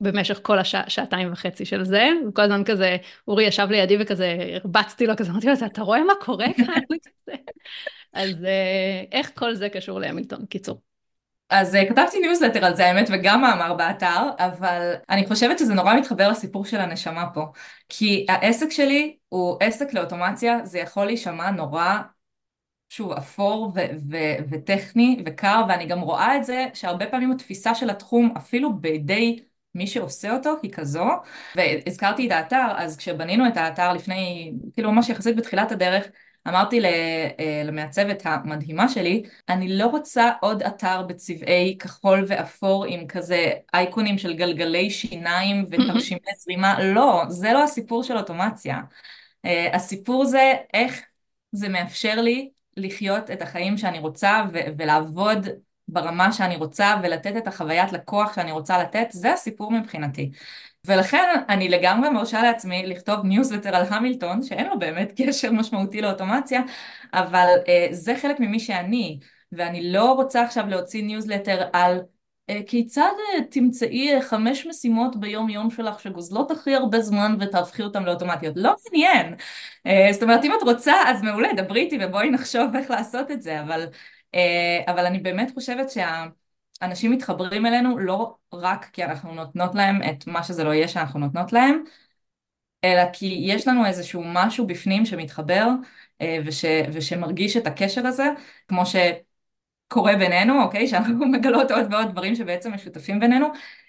[0.00, 2.96] במשך כל השעתיים וחצי של זה, וכל הזמן כזה,
[3.28, 6.82] אורי ישב לידי וכזה, הרבצתי לו כזה, אמרתי לו, אתה רואה מה קורה כאן?
[8.12, 10.46] אז אה, איך כל זה קשור להמילטון?
[10.46, 10.80] קיצור.
[11.50, 15.94] אז uh, כתבתי ניוזלטר על זה האמת וגם מאמר באתר, אבל אני חושבת שזה נורא
[15.94, 17.46] מתחבר לסיפור של הנשמה פה.
[17.88, 21.98] כי העסק שלי הוא עסק לאוטומציה, זה יכול להישמע נורא,
[22.88, 23.80] שוב, אפור ו-
[24.10, 29.40] ו- וטכני וקר, ואני גם רואה את זה שהרבה פעמים התפיסה של התחום, אפילו בידי
[29.74, 31.04] מי שעושה אותו, היא כזו.
[31.56, 36.04] והזכרתי את האתר, אז כשבנינו את האתר לפני, כאילו ממש יחסית בתחילת הדרך,
[36.48, 43.52] אמרתי אה, למעצבת המדהימה שלי, אני לא רוצה עוד אתר בצבעי כחול ואפור עם כזה
[43.74, 48.80] אייקונים של גלגלי שיניים ותרשימי זרימה, לא, זה לא הסיפור של אוטומציה.
[49.44, 51.02] אה, הסיפור זה איך
[51.52, 54.42] זה מאפשר לי לחיות את החיים שאני רוצה
[54.78, 55.46] ולעבוד
[55.88, 60.30] ברמה שאני רוצה ולתת את החוויית לקוח שאני רוצה לתת, זה הסיפור מבחינתי.
[60.86, 66.62] ולכן אני לגמרי מרשה לעצמי לכתוב ניוזלטר על המילטון, שאין לו באמת קשר משמעותי לאוטומציה,
[67.14, 69.18] אבל uh, זה חלק ממי שאני,
[69.52, 72.00] ואני לא רוצה עכשיו להוציא ניוזלטר על
[72.66, 78.54] כיצד uh, תמצאי חמש משימות ביום יום שלך שגוזלות הכי הרבה זמן ותהפכי אותן לאוטומטיות.
[78.56, 79.34] לא מעניין.
[80.12, 83.60] זאת אומרת, אם את רוצה, אז מעולה, דברי איתי ובואי נחשוב איך לעשות את זה,
[83.60, 83.86] אבל,
[84.86, 86.24] אבל אני באמת חושבת שה...
[86.82, 91.20] אנשים מתחברים אלינו לא רק כי אנחנו נותנות להם את מה שזה לא יהיה שאנחנו
[91.20, 91.84] נותנות להם,
[92.84, 95.66] אלא כי יש לנו איזשהו משהו בפנים שמתחבר
[96.20, 98.24] אה, וש, ושמרגיש את הקשר הזה,
[98.68, 98.82] כמו
[99.88, 100.86] שקורה בינינו, אוקיי?
[100.86, 103.46] שאנחנו מגלות עוד ועוד דברים שבעצם משותפים בינינו,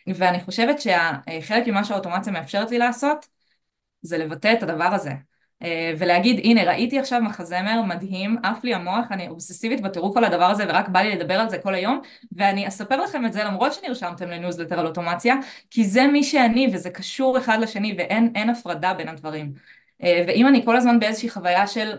[0.07, 3.27] ואני חושבת שחלק ממה שהאוטומציה מאפשרת לי לעשות,
[4.01, 5.11] זה לבטא את הדבר הזה.
[5.63, 10.43] אה, ולהגיד הנה ראיתי עכשיו מחזמר מדהים, עף לי המוח, אני אובססיבית בטירוף על הדבר
[10.43, 13.73] הזה ורק בא לי לדבר על זה כל היום ואני אספר לכם את זה למרות
[13.73, 15.35] שנרשמתם לניוזלטר על אוטומציה
[15.69, 19.53] כי זה מי שאני וזה קשור אחד לשני ואין הפרדה בין הדברים
[20.03, 21.95] אה, ואם אני כל הזמן באיזושהי חוויה של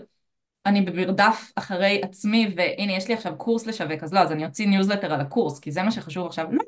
[0.66, 4.66] אני במרדף אחרי עצמי והנה יש לי עכשיו קורס לשווק אז לא אז אני אוציא
[4.66, 6.46] ניוזלטר על הקורס כי זה מה שחשוב עכשיו.
[6.52, 6.64] לא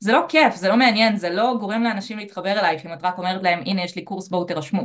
[0.00, 3.18] זה לא כיף, זה לא מעניין, זה לא גורם לאנשים להתחבר אלייך אם את רק
[3.18, 4.82] אומרת להם הנה יש לי קורס בואו תירשמו.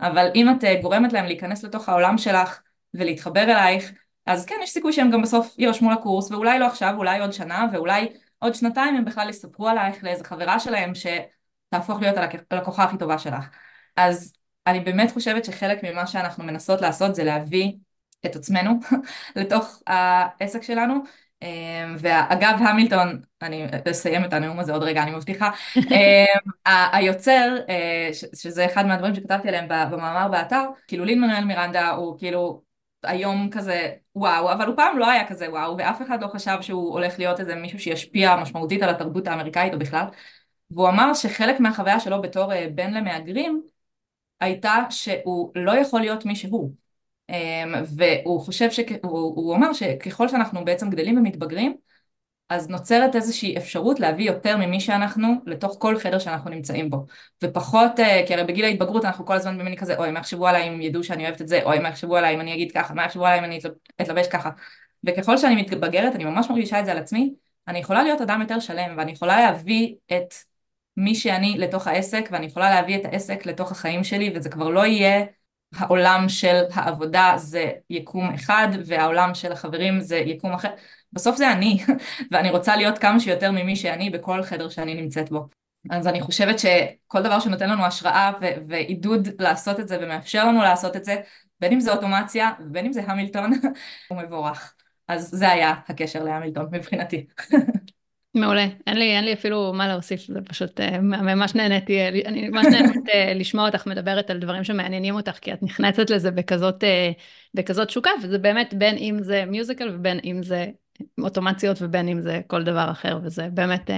[0.00, 2.60] אבל אם את אה, גורמת להם להיכנס לתוך העולם שלך
[2.94, 3.92] ולהתחבר אלייך
[4.26, 7.66] אז כן יש סיכוי שהם גם בסוף יירשמו לקורס ואולי לא עכשיו, אולי עוד שנה
[7.72, 12.16] ואולי עוד שנתיים הם בכלל יספרו עלייך לאיזה חברה שלהם שתהפוך להיות
[12.50, 13.44] הלקוחה הכי טובה שלך.
[13.96, 14.32] אז
[14.66, 17.72] אני באמת חושבת שחלק ממה שאנחנו מנסות לעשות זה להביא
[18.26, 18.72] את עצמנו
[19.36, 20.94] לתוך העסק שלנו.
[21.42, 26.50] אמ, ואגב המילטון, אני אסיים את הנאום הזה עוד רגע, אני מבטיחה, אמ,
[26.92, 32.62] היוצר, אה, שזה אחד מהדברים שכתבתי עליהם במאמר באתר, כאילו לין מנואל מירנדה הוא כאילו
[33.02, 36.92] היום כזה וואו, אבל הוא פעם לא היה כזה וואו, ואף אחד לא חשב שהוא
[36.92, 40.04] הולך להיות איזה מישהו שישפיע משמעותית על התרבות האמריקאית או בכלל,
[40.70, 43.62] והוא אמר שחלק מהחוויה שלו בתור אה, בן למהגרים
[44.40, 46.83] הייתה שהוא לא יכול להיות מי שהוא.
[47.30, 48.80] אמ, והוא חושב, ש...
[49.02, 51.76] הוא, הוא אמר שככל שאנחנו בעצם גדלים ומתבגרים
[52.48, 57.06] אז נוצרת איזושהי אפשרות להביא יותר ממי שאנחנו לתוך כל חדר שאנחנו נמצאים בו.
[57.44, 60.68] ופחות, אה, כי הרי בגיל ההתבגרות אנחנו כל הזמן במיני כזה אוי מה יחשבו עליי
[60.68, 61.60] אם ידעו שאני אוהבת את זה?
[61.64, 62.94] אוי מה יחשבו עליי אם אני אגיד ככה?
[62.94, 63.58] מה יחשבו עליי אם אני
[64.00, 64.50] אתלבש ככה?
[65.04, 67.34] וככל שאני מתבגרת אני ממש מרגישה את זה על עצמי
[67.68, 70.34] אני יכולה להיות אדם יותר שלם ואני יכולה להביא את
[70.96, 74.86] מי שאני לתוך העסק ואני יכולה להביא את העסק לתוך החיים שלי וזה כבר לא
[74.86, 75.24] יהיה
[75.76, 80.70] העולם של העבודה זה יקום אחד והעולם של החברים זה יקום אחר.
[81.12, 81.84] בסוף זה אני,
[82.30, 85.48] ואני רוצה להיות כמה שיותר ממי שאני בכל חדר שאני נמצאת בו.
[85.90, 90.62] אז אני חושבת שכל דבר שנותן לנו השראה ו- ועידוד לעשות את זה ומאפשר לנו
[90.62, 91.16] לעשות את זה,
[91.60, 93.50] בין אם זה אוטומציה ובין אם זה המילטון,
[94.08, 94.74] הוא מבורך.
[95.08, 97.26] אז זה היה הקשר להמילטון מבחינתי.
[98.34, 102.48] מעולה, אין לי, אין לי אפילו מה להוסיף, זה פשוט uh, ממש נהניתי, אה, אני
[102.48, 106.84] ממש נהנית uh, לשמוע אותך מדברת על דברים שמעניינים אותך, כי את נכנסת לזה בכזאת,
[107.54, 110.66] בכזאת תשוקה, וזה באמת בין אם זה מיוזיקל ובין אם זה
[111.20, 113.90] אוטומציות ובין אם זה כל דבר אחר, וזה באמת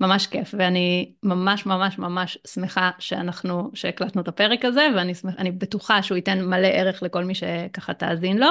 [0.00, 6.02] ממש כיף, ואני ממש ממש ממש שמחה שאנחנו, שהקלטנו את הפרק הזה, ואני שמח, בטוחה
[6.02, 8.50] שהוא ייתן מלא ערך לכל מי שככה תאזין לו.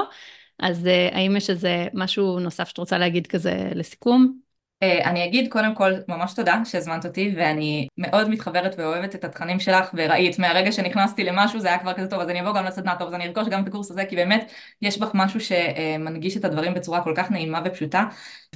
[0.59, 4.44] אז האם יש איזה משהו נוסף שאת רוצה להגיד כזה לסיכום?
[4.83, 9.59] אה, אני אגיד קודם כל ממש תודה שהזמנת אותי ואני מאוד מתחברת ואוהבת את התכנים
[9.59, 12.95] שלך וראית מהרגע שנכנסתי למשהו זה היה כבר כזה טוב אז אני אבוא גם לסדנה
[12.99, 14.51] טוב אז אני ארכוש גם את הקורס הזה כי באמת
[14.81, 18.05] יש בך משהו שמנגיש את הדברים בצורה כל כך נעימה ופשוטה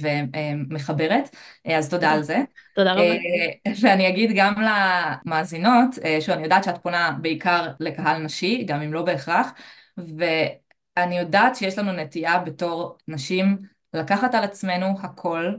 [0.00, 2.38] ומחברת אה, אז תודה על זה.
[2.74, 3.02] תודה רבה.
[3.02, 5.90] אה, ואני אגיד גם למאזינות
[6.20, 9.52] שאני יודעת שאת פונה בעיקר לקהל נשי גם אם לא בהכרח
[9.98, 13.58] ואני יודעת שיש לנו נטייה בתור נשים
[13.94, 15.54] לקחת על עצמנו הכל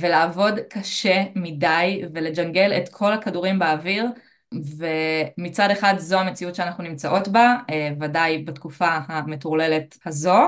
[0.00, 4.06] ולעבוד קשה מדי ולג'נגל את כל הכדורים באוויר
[4.52, 10.38] ומצד אחד זו המציאות שאנחנו נמצאות בה, אה, ודאי בתקופה המטורללת הזו,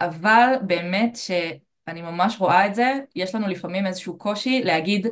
[0.00, 5.06] אבל באמת שאני ממש רואה את זה, יש לנו לפעמים איזשהו קושי להגיד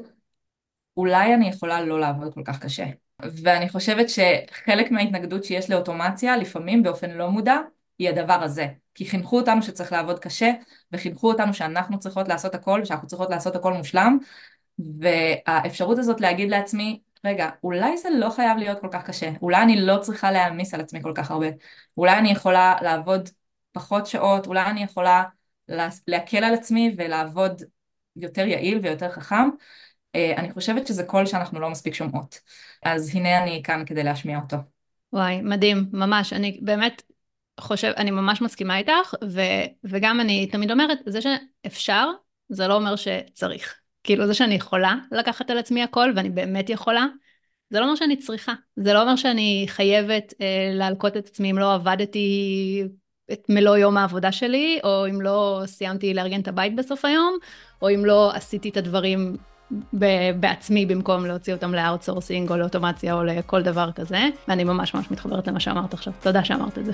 [0.96, 2.86] אולי אני יכולה לא לעבוד כל כך קשה.
[3.22, 7.56] ואני חושבת שחלק מההתנגדות שיש לאוטומציה, לפעמים באופן לא מודע,
[8.00, 8.66] היא הדבר הזה.
[8.94, 10.52] כי חינכו אותנו שצריך לעבוד קשה,
[10.92, 14.18] וחינכו אותנו שאנחנו צריכות לעשות הכל, ושאנחנו צריכות לעשות הכל מושלם,
[15.00, 19.80] והאפשרות הזאת להגיד לעצמי, רגע, אולי זה לא חייב להיות כל כך קשה, אולי אני
[19.80, 21.46] לא צריכה להעמיס על עצמי כל כך הרבה,
[21.96, 23.28] אולי אני יכולה לעבוד
[23.72, 25.24] פחות שעות, אולי אני יכולה
[26.08, 27.62] להקל על עצמי ולעבוד
[28.16, 29.48] יותר יעיל ויותר חכם.
[30.14, 32.40] אה, אני חושבת שזה קול שאנחנו לא מספיק שומעות.
[32.82, 34.56] אז הנה אני כאן כדי להשמיע אותו.
[35.12, 36.32] וואי, מדהים, ממש.
[36.32, 37.02] אני באמת
[37.60, 39.40] חושב, אני ממש מסכימה איתך, ו,
[39.84, 42.10] וגם אני תמיד אומרת, זה שאפשר,
[42.48, 43.74] זה לא אומר שצריך.
[44.04, 47.06] כאילו, זה שאני יכולה לקחת על עצמי הכל, ואני באמת יכולה,
[47.70, 48.52] זה לא אומר שאני צריכה.
[48.76, 52.82] זה לא אומר שאני חייבת אה, להלקות את עצמי אם לא עבדתי
[53.32, 57.38] את מלוא יום העבודה שלי, או אם לא סיימתי לארגן את הבית בסוף היום,
[57.82, 59.36] או אם לא עשיתי את הדברים
[60.40, 65.10] בעצמי במקום להוציא אותם ל outsourcing או לאוטומציה או לכל דבר כזה, ואני ממש ממש
[65.10, 66.12] מתחברת למה שאמרת עכשיו.
[66.22, 66.92] תודה שאמרת את זה.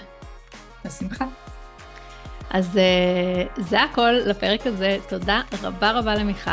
[0.87, 1.25] בשמחה.
[2.51, 4.99] אז אה, זה הכל לפרק הזה.
[5.09, 6.51] תודה רבה רבה למיכל,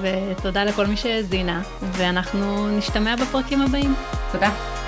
[0.00, 3.94] ותודה לכל מי שהאזינה, ואנחנו נשתמע בפרקים הבאים.
[4.32, 4.81] תודה.